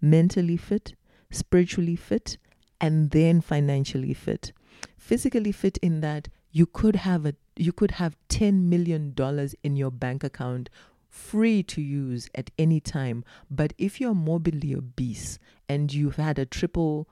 mentally 0.00 0.56
fit, 0.56 0.94
spiritually 1.30 1.96
fit, 1.96 2.36
and 2.80 3.10
then 3.10 3.40
financially 3.40 4.14
fit. 4.14 4.52
Physically 4.96 5.52
fit 5.52 5.78
in 5.78 6.00
that 6.00 6.28
you 6.52 6.66
could 6.66 6.96
have 6.96 7.26
a 7.26 7.34
you 7.56 7.72
could 7.72 7.92
have 7.92 8.16
10 8.28 8.68
million 8.68 9.12
dollars 9.14 9.54
in 9.62 9.76
your 9.76 9.90
bank 9.90 10.24
account 10.24 10.70
free 11.08 11.62
to 11.62 11.80
use 11.80 12.28
at 12.34 12.50
any 12.58 12.80
time 12.80 13.24
but 13.50 13.72
if 13.78 14.00
you're 14.00 14.14
morbidly 14.14 14.74
obese 14.74 15.38
and 15.68 15.92
you've 15.92 16.16
had 16.16 16.38
a 16.38 16.46
triple 16.46 17.08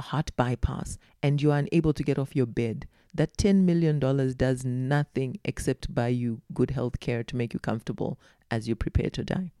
heart 0.00 0.34
bypass 0.36 0.98
and 1.22 1.40
you're 1.42 1.56
unable 1.56 1.92
to 1.92 2.02
get 2.02 2.18
off 2.18 2.34
your 2.34 2.46
bed 2.46 2.86
that 3.14 3.36
10 3.36 3.66
million 3.66 3.98
dollars 3.98 4.34
does 4.34 4.64
nothing 4.64 5.38
except 5.44 5.94
buy 5.94 6.08
you 6.08 6.40
good 6.54 6.70
health 6.70 6.98
care 6.98 7.22
to 7.22 7.36
make 7.36 7.52
you 7.52 7.60
comfortable 7.60 8.18
as 8.50 8.66
you 8.66 8.74
prepare 8.74 9.10
to 9.10 9.22
die 9.22 9.52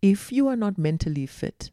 if 0.00 0.30
you 0.30 0.46
are 0.46 0.56
not 0.56 0.78
mentally 0.78 1.26
fit 1.26 1.70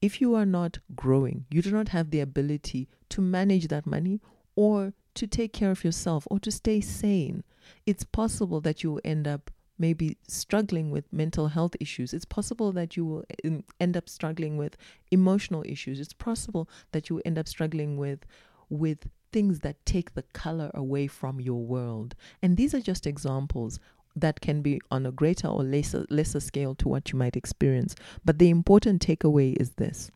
if 0.00 0.20
you 0.20 0.34
are 0.34 0.46
not 0.46 0.78
growing 0.94 1.44
you 1.50 1.60
do 1.62 1.70
not 1.70 1.88
have 1.88 2.10
the 2.10 2.20
ability 2.20 2.88
to 3.08 3.20
manage 3.20 3.68
that 3.68 3.86
money 3.86 4.20
or 4.54 4.92
to 5.18 5.26
take 5.26 5.52
care 5.52 5.72
of 5.72 5.82
yourself 5.82 6.26
or 6.30 6.38
to 6.38 6.50
stay 6.50 6.80
sane. 6.80 7.42
It's 7.86 8.04
possible 8.04 8.60
that 8.60 8.84
you 8.84 8.92
will 8.92 9.00
end 9.04 9.26
up 9.26 9.50
maybe 9.76 10.16
struggling 10.28 10.92
with 10.92 11.12
mental 11.12 11.48
health 11.48 11.74
issues. 11.80 12.12
It's 12.12 12.24
possible 12.24 12.70
that 12.72 12.96
you 12.96 13.04
will 13.04 13.24
um, 13.44 13.64
end 13.80 13.96
up 13.96 14.08
struggling 14.08 14.56
with 14.56 14.76
emotional 15.10 15.64
issues. 15.66 15.98
It's 15.98 16.12
possible 16.12 16.68
that 16.92 17.08
you 17.08 17.16
will 17.16 17.22
end 17.24 17.38
up 17.38 17.48
struggling 17.48 17.96
with 17.96 18.26
with 18.68 19.08
things 19.32 19.60
that 19.60 19.84
take 19.84 20.14
the 20.14 20.22
color 20.22 20.70
away 20.72 21.08
from 21.08 21.40
your 21.40 21.64
world. 21.64 22.14
And 22.40 22.56
these 22.56 22.72
are 22.72 22.80
just 22.80 23.06
examples 23.06 23.80
that 24.20 24.40
can 24.40 24.62
be 24.62 24.80
on 24.90 25.06
a 25.06 25.12
greater 25.12 25.48
or 25.48 25.62
lesser 25.62 26.06
lesser 26.10 26.40
scale 26.40 26.74
to 26.76 26.88
what 26.88 27.12
you 27.12 27.18
might 27.18 27.36
experience. 27.36 27.94
But 28.24 28.38
the 28.38 28.50
important 28.50 29.06
takeaway 29.06 29.56
is 29.60 29.72
this. 29.72 30.10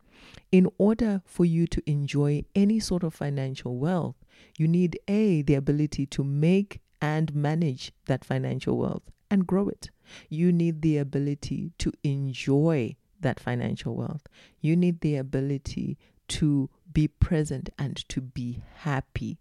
In 0.50 0.68
order 0.78 1.22
for 1.24 1.44
you 1.44 1.66
to 1.68 1.82
enjoy 1.90 2.44
any 2.54 2.78
sort 2.78 3.02
of 3.02 3.14
financial 3.14 3.76
wealth, 3.76 4.16
you 4.58 4.68
need 4.68 4.98
A, 5.08 5.42
the 5.42 5.54
ability 5.54 6.06
to 6.06 6.24
make 6.24 6.80
and 7.00 7.34
manage 7.34 7.92
that 8.06 8.24
financial 8.24 8.78
wealth 8.78 9.02
and 9.30 9.46
grow 9.46 9.68
it. 9.68 9.90
You 10.28 10.52
need 10.52 10.82
the 10.82 10.98
ability 10.98 11.72
to 11.78 11.92
enjoy 12.04 12.96
that 13.20 13.40
financial 13.40 13.96
wealth. 13.96 14.26
You 14.60 14.76
need 14.76 15.00
the 15.00 15.16
ability 15.16 15.96
to 16.28 16.70
be 16.92 17.08
present 17.08 17.70
and 17.78 17.96
to 18.08 18.20
be 18.20 18.62
happy. 18.76 19.38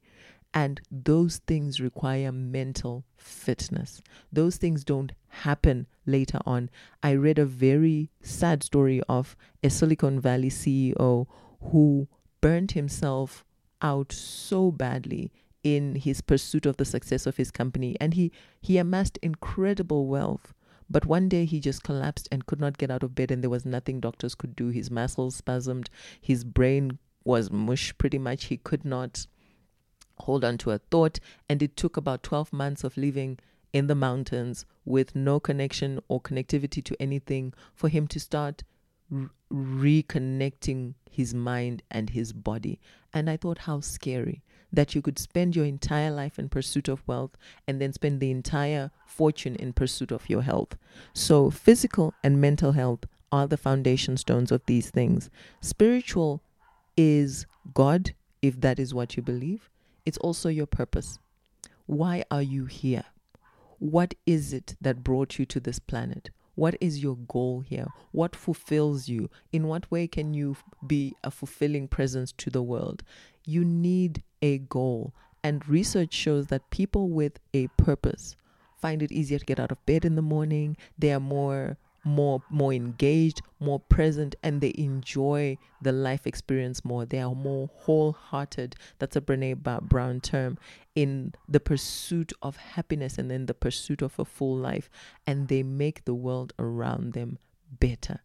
And 0.53 0.81
those 0.91 1.37
things 1.37 1.79
require 1.79 2.31
mental 2.31 3.05
fitness. 3.15 4.01
Those 4.31 4.57
things 4.57 4.83
don't 4.83 5.13
happen 5.29 5.87
later 6.05 6.39
on. 6.45 6.69
I 7.01 7.13
read 7.13 7.39
a 7.39 7.45
very 7.45 8.11
sad 8.21 8.63
story 8.63 9.01
of 9.07 9.37
a 9.63 9.69
Silicon 9.69 10.19
Valley 10.19 10.49
CEO 10.49 11.27
who 11.71 12.07
burned 12.41 12.71
himself 12.71 13.45
out 13.81 14.11
so 14.11 14.71
badly 14.71 15.31
in 15.63 15.95
his 15.95 16.21
pursuit 16.21 16.65
of 16.65 16.77
the 16.77 16.85
success 16.85 17.25
of 17.25 17.37
his 17.37 17.51
company. 17.51 17.95
And 18.01 18.13
he 18.13 18.31
he 18.59 18.77
amassed 18.77 19.19
incredible 19.21 20.07
wealth. 20.07 20.53
But 20.89 21.05
one 21.05 21.29
day 21.29 21.45
he 21.45 21.61
just 21.61 21.83
collapsed 21.83 22.27
and 22.31 22.45
could 22.45 22.59
not 22.59 22.77
get 22.77 22.91
out 22.91 23.03
of 23.03 23.15
bed 23.15 23.31
and 23.31 23.41
there 23.41 23.49
was 23.49 23.65
nothing 23.65 24.01
doctors 24.01 24.35
could 24.35 24.55
do. 24.55 24.67
His 24.67 24.91
muscles 24.91 25.41
spasmed. 25.41 25.87
His 26.19 26.43
brain 26.43 26.99
was 27.23 27.49
mush 27.49 27.97
pretty 27.97 28.17
much. 28.17 28.45
He 28.45 28.57
could 28.57 28.83
not 28.83 29.25
hold 30.21 30.43
on 30.43 30.57
to 30.59 30.71
a 30.71 30.77
thought 30.77 31.19
and 31.49 31.61
it 31.61 31.75
took 31.75 31.97
about 31.97 32.23
12 32.23 32.51
months 32.53 32.83
of 32.83 32.97
living 32.97 33.39
in 33.73 33.87
the 33.87 33.95
mountains 33.95 34.65
with 34.85 35.15
no 35.15 35.39
connection 35.39 36.01
or 36.07 36.19
connectivity 36.19 36.83
to 36.83 37.01
anything 37.01 37.53
for 37.73 37.89
him 37.89 38.07
to 38.07 38.19
start 38.19 38.63
reconnecting 39.51 40.93
his 41.09 41.33
mind 41.33 41.83
and 41.91 42.11
his 42.11 42.33
body. 42.33 42.79
And 43.13 43.29
I 43.29 43.37
thought, 43.37 43.59
how 43.59 43.81
scary 43.81 44.41
that 44.71 44.95
you 44.95 45.01
could 45.01 45.19
spend 45.19 45.55
your 45.55 45.65
entire 45.65 46.11
life 46.11 46.39
in 46.39 46.47
pursuit 46.47 46.87
of 46.87 47.05
wealth 47.05 47.31
and 47.67 47.81
then 47.81 47.91
spend 47.91 48.19
the 48.19 48.31
entire 48.31 48.91
fortune 49.05 49.55
in 49.55 49.73
pursuit 49.73 50.11
of 50.11 50.29
your 50.29 50.41
health. 50.43 50.77
So, 51.13 51.49
physical 51.49 52.13
and 52.23 52.39
mental 52.39 52.71
health 52.71 53.05
are 53.31 53.47
the 53.47 53.57
foundation 53.57 54.17
stones 54.17 54.51
of 54.51 54.61
these 54.65 54.89
things. 54.89 55.29
Spiritual 55.59 56.41
is 56.95 57.45
God, 57.73 58.13
if 58.41 58.61
that 58.61 58.79
is 58.79 58.93
what 58.93 59.17
you 59.17 59.23
believe, 59.23 59.69
it's 60.05 60.17
also 60.17 60.49
your 60.49 60.65
purpose. 60.65 61.19
Why 61.85 62.23
are 62.31 62.41
you 62.41 62.65
here? 62.65 63.05
What 63.79 64.13
is 64.25 64.53
it 64.53 64.75
that 64.79 65.03
brought 65.03 65.39
you 65.39 65.45
to 65.47 65.59
this 65.59 65.79
planet? 65.79 66.29
What 66.55 66.75
is 66.79 67.01
your 67.01 67.15
goal 67.15 67.61
here? 67.61 67.87
What 68.11 68.35
fulfills 68.35 69.07
you? 69.07 69.29
In 69.51 69.67
what 69.67 69.89
way 69.89 70.07
can 70.07 70.33
you 70.33 70.57
be 70.85 71.15
a 71.23 71.31
fulfilling 71.31 71.87
presence 71.87 72.31
to 72.33 72.49
the 72.49 72.61
world? 72.61 73.03
You 73.45 73.65
need 73.65 74.23
a 74.41 74.59
goal. 74.59 75.13
And 75.43 75.67
research 75.67 76.13
shows 76.13 76.47
that 76.47 76.69
people 76.69 77.09
with 77.09 77.39
a 77.53 77.67
purpose 77.77 78.35
find 78.81 79.01
it 79.03 79.11
easier 79.11 79.39
to 79.39 79.45
get 79.45 79.59
out 79.59 79.71
of 79.71 79.85
bed 79.85 80.03
in 80.03 80.15
the 80.15 80.21
morning. 80.21 80.75
They 80.97 81.13
are 81.13 81.19
more 81.19 81.77
more 82.03 82.41
more 82.49 82.73
engaged, 82.73 83.41
more 83.59 83.79
present, 83.79 84.35
and 84.41 84.61
they 84.61 84.73
enjoy 84.77 85.57
the 85.81 85.91
life 85.91 86.25
experience 86.25 86.83
more. 86.83 87.05
They 87.05 87.19
are 87.19 87.35
more 87.35 87.69
wholehearted. 87.73 88.75
That's 88.99 89.15
a 89.15 89.21
Brene 89.21 89.61
Brown 89.81 90.19
term 90.21 90.57
in 90.95 91.33
the 91.47 91.59
pursuit 91.59 92.33
of 92.41 92.57
happiness 92.57 93.17
and 93.17 93.31
in 93.31 93.45
the 93.45 93.53
pursuit 93.53 94.01
of 94.01 94.17
a 94.19 94.25
full 94.25 94.57
life, 94.57 94.89
and 95.27 95.47
they 95.47 95.63
make 95.63 96.05
the 96.05 96.15
world 96.15 96.53
around 96.57 97.13
them 97.13 97.37
better. 97.79 98.21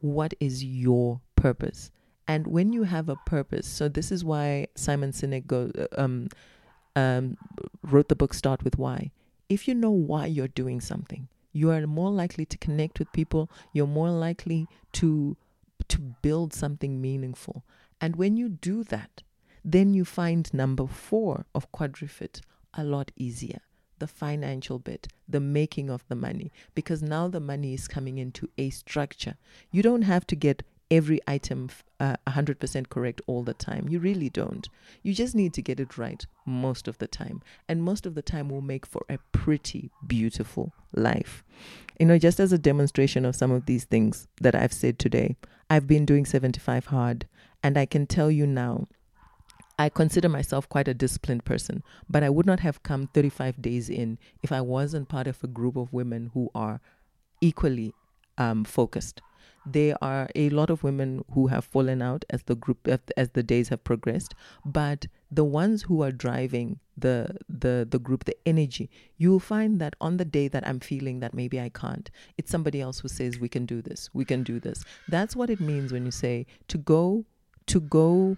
What 0.00 0.34
is 0.40 0.64
your 0.64 1.20
purpose? 1.36 1.90
And 2.26 2.46
when 2.46 2.72
you 2.72 2.82
have 2.82 3.08
a 3.08 3.16
purpose, 3.16 3.66
so 3.66 3.88
this 3.88 4.12
is 4.12 4.22
why 4.22 4.68
Simon 4.74 5.12
Sinek 5.12 5.46
go, 5.46 5.72
um, 5.96 6.28
um, 6.94 7.38
wrote 7.82 8.08
the 8.08 8.16
book 8.16 8.34
Start 8.34 8.62
with 8.62 8.78
Why. 8.78 9.10
If 9.48 9.66
you 9.66 9.74
know 9.74 9.90
why 9.90 10.26
you're 10.26 10.46
doing 10.46 10.80
something, 10.80 11.28
you 11.52 11.70
are 11.70 11.86
more 11.86 12.10
likely 12.10 12.44
to 12.44 12.58
connect 12.58 12.98
with 12.98 13.12
people 13.12 13.50
you're 13.72 13.86
more 13.86 14.10
likely 14.10 14.66
to 14.92 15.36
to 15.88 15.98
build 16.22 16.52
something 16.52 17.00
meaningful 17.00 17.64
and 18.00 18.16
when 18.16 18.36
you 18.36 18.48
do 18.48 18.84
that 18.84 19.22
then 19.64 19.94
you 19.94 20.04
find 20.04 20.52
number 20.52 20.86
4 20.86 21.46
of 21.54 21.70
quadrifit 21.72 22.40
a 22.74 22.84
lot 22.84 23.10
easier 23.16 23.60
the 23.98 24.06
financial 24.06 24.78
bit, 24.78 25.08
the 25.28 25.40
making 25.40 25.90
of 25.90 26.06
the 26.08 26.14
money, 26.14 26.52
because 26.74 27.02
now 27.02 27.28
the 27.28 27.40
money 27.40 27.74
is 27.74 27.88
coming 27.88 28.18
into 28.18 28.48
a 28.56 28.70
structure. 28.70 29.36
You 29.70 29.82
don't 29.82 30.02
have 30.02 30.26
to 30.28 30.36
get 30.36 30.62
every 30.90 31.20
item 31.26 31.68
uh, 32.00 32.16
100% 32.26 32.88
correct 32.88 33.20
all 33.26 33.42
the 33.42 33.54
time. 33.54 33.88
You 33.88 33.98
really 33.98 34.30
don't. 34.30 34.68
You 35.02 35.12
just 35.12 35.34
need 35.34 35.52
to 35.54 35.62
get 35.62 35.80
it 35.80 35.98
right 35.98 36.24
most 36.46 36.88
of 36.88 36.98
the 36.98 37.06
time. 37.06 37.42
And 37.68 37.82
most 37.82 38.06
of 38.06 38.14
the 38.14 38.22
time 38.22 38.48
will 38.48 38.62
make 38.62 38.86
for 38.86 39.04
a 39.08 39.18
pretty 39.32 39.90
beautiful 40.06 40.72
life. 40.94 41.44
You 41.98 42.06
know, 42.06 42.18
just 42.18 42.40
as 42.40 42.52
a 42.52 42.58
demonstration 42.58 43.24
of 43.24 43.36
some 43.36 43.50
of 43.50 43.66
these 43.66 43.84
things 43.84 44.28
that 44.40 44.54
I've 44.54 44.72
said 44.72 44.98
today, 44.98 45.36
I've 45.68 45.86
been 45.86 46.06
doing 46.06 46.24
75 46.24 46.86
hard. 46.86 47.26
And 47.62 47.76
I 47.76 47.86
can 47.86 48.06
tell 48.06 48.30
you 48.30 48.46
now, 48.46 48.86
I 49.78 49.88
consider 49.88 50.28
myself 50.28 50.68
quite 50.68 50.88
a 50.88 50.94
disciplined 50.94 51.44
person, 51.44 51.84
but 52.08 52.24
I 52.24 52.30
would 52.30 52.46
not 52.46 52.60
have 52.60 52.82
come 52.82 53.08
35 53.14 53.62
days 53.62 53.88
in 53.88 54.18
if 54.42 54.50
I 54.50 54.60
wasn't 54.60 55.08
part 55.08 55.28
of 55.28 55.42
a 55.42 55.46
group 55.46 55.76
of 55.76 55.92
women 55.92 56.30
who 56.34 56.50
are 56.54 56.80
equally 57.40 57.94
um, 58.36 58.64
focused 58.64 59.20
there 59.66 59.96
are 60.02 60.28
a 60.34 60.48
lot 60.50 60.70
of 60.70 60.82
women 60.82 61.24
who 61.32 61.46
have 61.48 61.64
fallen 61.64 62.00
out 62.02 62.24
as 62.30 62.42
the 62.44 62.54
group 62.54 62.88
as 63.16 63.30
the 63.30 63.42
days 63.42 63.68
have 63.68 63.82
progressed 63.84 64.34
but 64.64 65.06
the 65.30 65.44
ones 65.44 65.82
who 65.82 66.02
are 66.02 66.12
driving 66.12 66.78
the 66.96 67.36
the 67.48 67.86
the 67.88 67.98
group 67.98 68.24
the 68.24 68.36
energy 68.46 68.90
you'll 69.16 69.38
find 69.38 69.80
that 69.80 69.94
on 70.00 70.16
the 70.16 70.24
day 70.24 70.48
that 70.48 70.66
i'm 70.66 70.80
feeling 70.80 71.20
that 71.20 71.34
maybe 71.34 71.60
i 71.60 71.68
can't 71.68 72.10
it's 72.36 72.50
somebody 72.50 72.80
else 72.80 73.00
who 73.00 73.08
says 73.08 73.38
we 73.38 73.48
can 73.48 73.66
do 73.66 73.80
this 73.82 74.10
we 74.12 74.24
can 74.24 74.42
do 74.42 74.58
this. 74.60 74.84
That's 75.08 75.36
what 75.36 75.50
it 75.50 75.60
means 75.60 75.92
when 75.92 76.04
you 76.04 76.10
say 76.10 76.46
to 76.68 76.78
go 76.78 77.24
to 77.66 77.80
go 77.80 78.36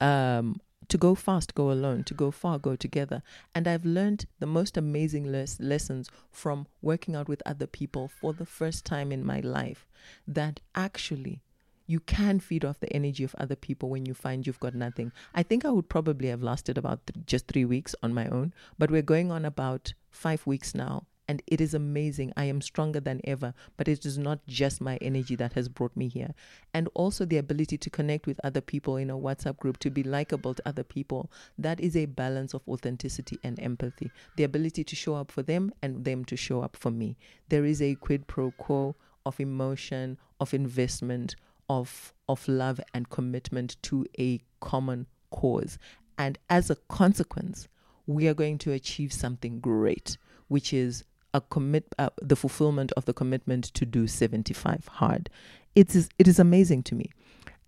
um 0.00 0.60
to 0.88 0.98
go 0.98 1.14
fast, 1.14 1.54
go 1.54 1.70
alone. 1.70 2.04
To 2.04 2.14
go 2.14 2.30
far, 2.30 2.58
go 2.58 2.76
together. 2.76 3.22
And 3.54 3.68
I've 3.68 3.84
learned 3.84 4.26
the 4.38 4.46
most 4.46 4.76
amazing 4.76 5.30
les- 5.30 5.60
lessons 5.60 6.10
from 6.30 6.66
working 6.82 7.14
out 7.14 7.28
with 7.28 7.42
other 7.44 7.66
people 7.66 8.08
for 8.08 8.32
the 8.32 8.46
first 8.46 8.84
time 8.84 9.12
in 9.12 9.24
my 9.24 9.40
life 9.40 9.86
that 10.26 10.60
actually 10.74 11.42
you 11.86 12.00
can 12.00 12.38
feed 12.38 12.64
off 12.64 12.80
the 12.80 12.92
energy 12.92 13.24
of 13.24 13.34
other 13.38 13.56
people 13.56 13.88
when 13.88 14.04
you 14.04 14.14
find 14.14 14.46
you've 14.46 14.60
got 14.60 14.74
nothing. 14.74 15.10
I 15.34 15.42
think 15.42 15.64
I 15.64 15.70
would 15.70 15.88
probably 15.88 16.28
have 16.28 16.42
lasted 16.42 16.76
about 16.76 17.06
th- 17.06 17.26
just 17.26 17.48
three 17.48 17.64
weeks 17.64 17.94
on 18.02 18.12
my 18.12 18.28
own, 18.28 18.52
but 18.78 18.90
we're 18.90 19.02
going 19.02 19.32
on 19.32 19.44
about 19.44 19.94
five 20.10 20.46
weeks 20.46 20.74
now. 20.74 21.06
And 21.28 21.42
it 21.46 21.60
is 21.60 21.74
amazing. 21.74 22.32
I 22.38 22.44
am 22.44 22.62
stronger 22.62 23.00
than 23.00 23.20
ever, 23.24 23.52
but 23.76 23.86
it 23.86 24.06
is 24.06 24.16
not 24.16 24.46
just 24.46 24.80
my 24.80 24.96
energy 24.96 25.36
that 25.36 25.52
has 25.52 25.68
brought 25.68 25.94
me 25.94 26.08
here. 26.08 26.34
And 26.72 26.88
also 26.94 27.26
the 27.26 27.36
ability 27.36 27.76
to 27.76 27.90
connect 27.90 28.26
with 28.26 28.40
other 28.42 28.62
people 28.62 28.96
in 28.96 29.10
a 29.10 29.16
WhatsApp 29.16 29.58
group, 29.58 29.78
to 29.80 29.90
be 29.90 30.02
likable 30.02 30.54
to 30.54 30.66
other 30.66 30.82
people. 30.82 31.30
That 31.58 31.80
is 31.80 31.96
a 31.96 32.06
balance 32.06 32.54
of 32.54 32.62
authenticity 32.66 33.38
and 33.44 33.60
empathy. 33.60 34.10
The 34.36 34.44
ability 34.44 34.84
to 34.84 34.96
show 34.96 35.16
up 35.16 35.30
for 35.30 35.42
them 35.42 35.70
and 35.82 36.04
them 36.04 36.24
to 36.24 36.36
show 36.36 36.62
up 36.62 36.76
for 36.76 36.90
me. 36.90 37.18
There 37.50 37.66
is 37.66 37.82
a 37.82 37.94
quid 37.96 38.26
pro 38.26 38.50
quo 38.52 38.96
of 39.26 39.38
emotion, 39.38 40.16
of 40.40 40.54
investment, 40.54 41.36
of 41.68 42.14
of 42.28 42.46
love 42.48 42.80
and 42.94 43.08
commitment 43.10 43.76
to 43.82 44.06
a 44.18 44.40
common 44.60 45.06
cause. 45.30 45.78
And 46.16 46.38
as 46.48 46.70
a 46.70 46.76
consequence, 46.88 47.68
we 48.06 48.26
are 48.28 48.34
going 48.34 48.58
to 48.58 48.72
achieve 48.72 49.12
something 49.12 49.60
great, 49.60 50.16
which 50.48 50.72
is 50.72 51.04
a 51.38 51.40
commit 51.40 51.94
uh, 51.98 52.10
the 52.20 52.36
fulfillment 52.36 52.92
of 52.96 53.04
the 53.04 53.14
commitment 53.14 53.64
to 53.74 53.86
do 53.86 54.06
75 54.06 54.88
hard. 54.88 55.30
It 55.74 55.94
is 55.94 56.08
it 56.18 56.28
is 56.28 56.38
amazing 56.38 56.82
to 56.84 56.94
me. 56.94 57.10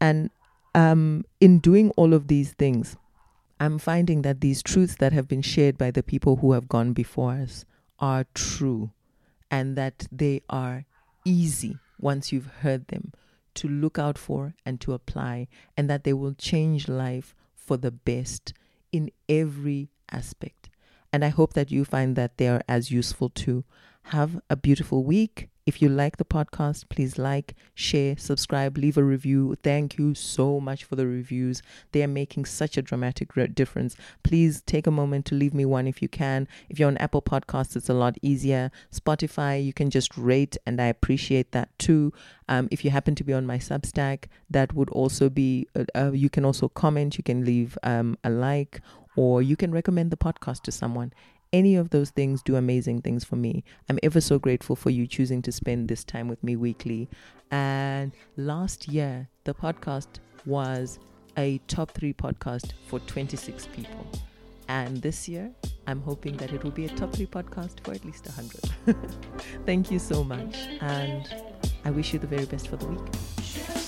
And 0.01 0.31
um, 0.75 1.25
in 1.41 1.59
doing 1.59 1.91
all 1.93 2.13
of 2.13 2.29
these 2.29 2.53
things, 2.53 2.97
I'm 3.59 3.79
finding 3.79 4.23
that 4.23 4.41
these 4.41 4.63
truths 4.63 4.97
that 4.97 5.13
have 5.13 5.29
been 5.29 5.43
shared 5.43 5.77
by 5.79 5.91
the 5.91 6.03
people 6.03 6.37
who 6.37 6.53
have 6.53 6.69
gone 6.69 6.93
before 6.93 7.33
us 7.33 7.65
are 7.99 8.25
true 8.35 8.91
and 9.51 9.77
that 9.77 10.07
they 10.11 10.43
are 10.49 10.85
easy 11.25 11.77
once 11.99 12.33
you've 12.33 12.53
heard 12.63 12.89
them 12.89 13.13
to 13.55 13.69
look 13.69 13.99
out 13.99 14.17
for 14.17 14.55
and 14.65 14.81
to 14.81 14.93
apply, 14.93 15.49
and 15.77 15.91
that 15.91 16.05
they 16.05 16.13
will 16.13 16.35
change 16.35 16.89
life 16.89 17.35
for 17.55 17.77
the 17.77 17.91
best 17.91 18.55
in 18.93 19.11
every 19.29 19.91
aspect. 20.11 20.70
And 21.13 21.25
I 21.25 21.29
hope 21.29 21.53
that 21.55 21.71
you 21.71 21.85
find 21.85 22.17
that 22.17 22.39
they 22.39 22.49
are 22.49 22.63
as 22.69 22.91
useful 22.91 23.29
too. 23.29 23.65
Have 24.05 24.41
a 24.49 24.57
beautiful 24.57 25.05
week. 25.05 25.50
If 25.71 25.81
you 25.81 25.89
like 25.89 26.17
the 26.17 26.25
podcast, 26.25 26.89
please 26.89 27.17
like, 27.17 27.55
share, 27.75 28.17
subscribe, 28.19 28.77
leave 28.77 28.99
a 28.99 29.05
review. 29.05 29.55
Thank 29.63 29.99
you 29.99 30.17
so 30.17 30.59
much 30.59 30.83
for 30.83 30.97
the 30.97 31.07
reviews. 31.07 31.63
They 31.93 32.03
are 32.03 32.09
making 32.09 32.47
such 32.47 32.77
a 32.77 32.83
dramatic 32.83 33.29
difference. 33.55 33.95
Please 34.25 34.63
take 34.63 34.89
a 34.89 34.91
moment 34.91 35.27
to 35.27 35.37
leave 35.37 35.55
me 35.55 35.65
one 35.65 35.87
if 35.87 36.03
you 36.03 36.09
can. 36.09 36.49
If 36.69 36.81
you're 36.81 36.89
on 36.89 36.97
Apple 36.97 37.23
Podcasts, 37.23 37.77
it's 37.77 37.89
a 37.89 37.95
lot 37.95 38.17
easier. 38.21 38.73
Spotify, 38.93 39.65
you 39.65 39.73
can 39.73 39.91
just 39.91 40.19
rate, 40.19 40.57
and 40.67 40.81
I 40.81 40.87
appreciate 40.87 41.53
that 41.53 41.69
too. 41.79 42.13
Um, 42.49 42.67
if 42.73 42.85
you 42.85 42.91
happen 42.91 43.15
to 43.15 43.23
be 43.23 43.33
on 43.33 43.47
my 43.47 43.59
Substack, 43.59 44.25
that 44.51 44.73
would 44.75 44.91
also 44.91 45.31
be, 45.31 45.69
uh, 45.77 45.85
uh, 45.95 46.11
you 46.11 46.31
can 46.31 46.45
also 46.45 46.69
comment, 46.69 47.17
you 47.17 47.23
can 47.23 47.45
leave 47.45 47.79
um, 47.85 48.19
a 48.25 48.31
like, 48.31 48.81
or 49.15 49.41
you 49.41 49.55
can 49.55 49.71
recommend 49.71 50.11
the 50.11 50.17
podcast 50.17 50.63
to 50.63 50.73
someone 50.73 51.13
any 51.53 51.77
of 51.77 51.91
those 51.91 52.11
things 52.11 52.43
do 52.43 52.57
amazing 52.57 53.03
things 53.03 53.25
for 53.25 53.37
me. 53.37 53.65
I'm 53.89 53.99
ever 54.03 54.21
so 54.21 54.39
grateful 54.39 54.77
for 54.77 54.91
you 54.91 55.07
choosing 55.07 55.43
to 55.43 55.53
spend 55.53 55.89
this 55.89 56.05
time 56.05 56.29
with 56.29 56.43
me 56.45 56.57
weekly. 56.57 57.09
And 57.51 58.13
last 58.37 58.89
year, 58.89 59.29
the 59.45 59.55
podcast 59.55 60.21
was 60.47 60.99
a 61.37 61.59
top 61.67 61.91
three 61.93 62.13
podcast 62.13 62.73
for 62.87 63.01
26 63.01 63.67
people. 63.69 64.07
And 64.69 64.99
this 64.99 65.29
year, 65.29 65.51
I'm 65.87 66.01
hoping 66.01 66.37
that 66.37 66.53
it 66.53 66.63
will 66.63 66.71
be 66.71 66.85
a 66.85 66.89
top 66.91 67.13
three 67.13 67.27
podcast 67.27 67.81
for 67.83 67.93
at 67.93 68.05
least 68.05 68.27
100. 68.27 68.97
Thank 69.67 69.91
you 69.91 69.99
so 69.99 70.23
much. 70.23 70.57
And 70.81 71.29
I 71.85 71.91
wish 71.91 72.13
you 72.13 72.21
the 72.21 72.29
very 72.29 72.47
best 72.47 72.69
for 72.69 72.77
the 72.77 72.87
week. 72.87 73.80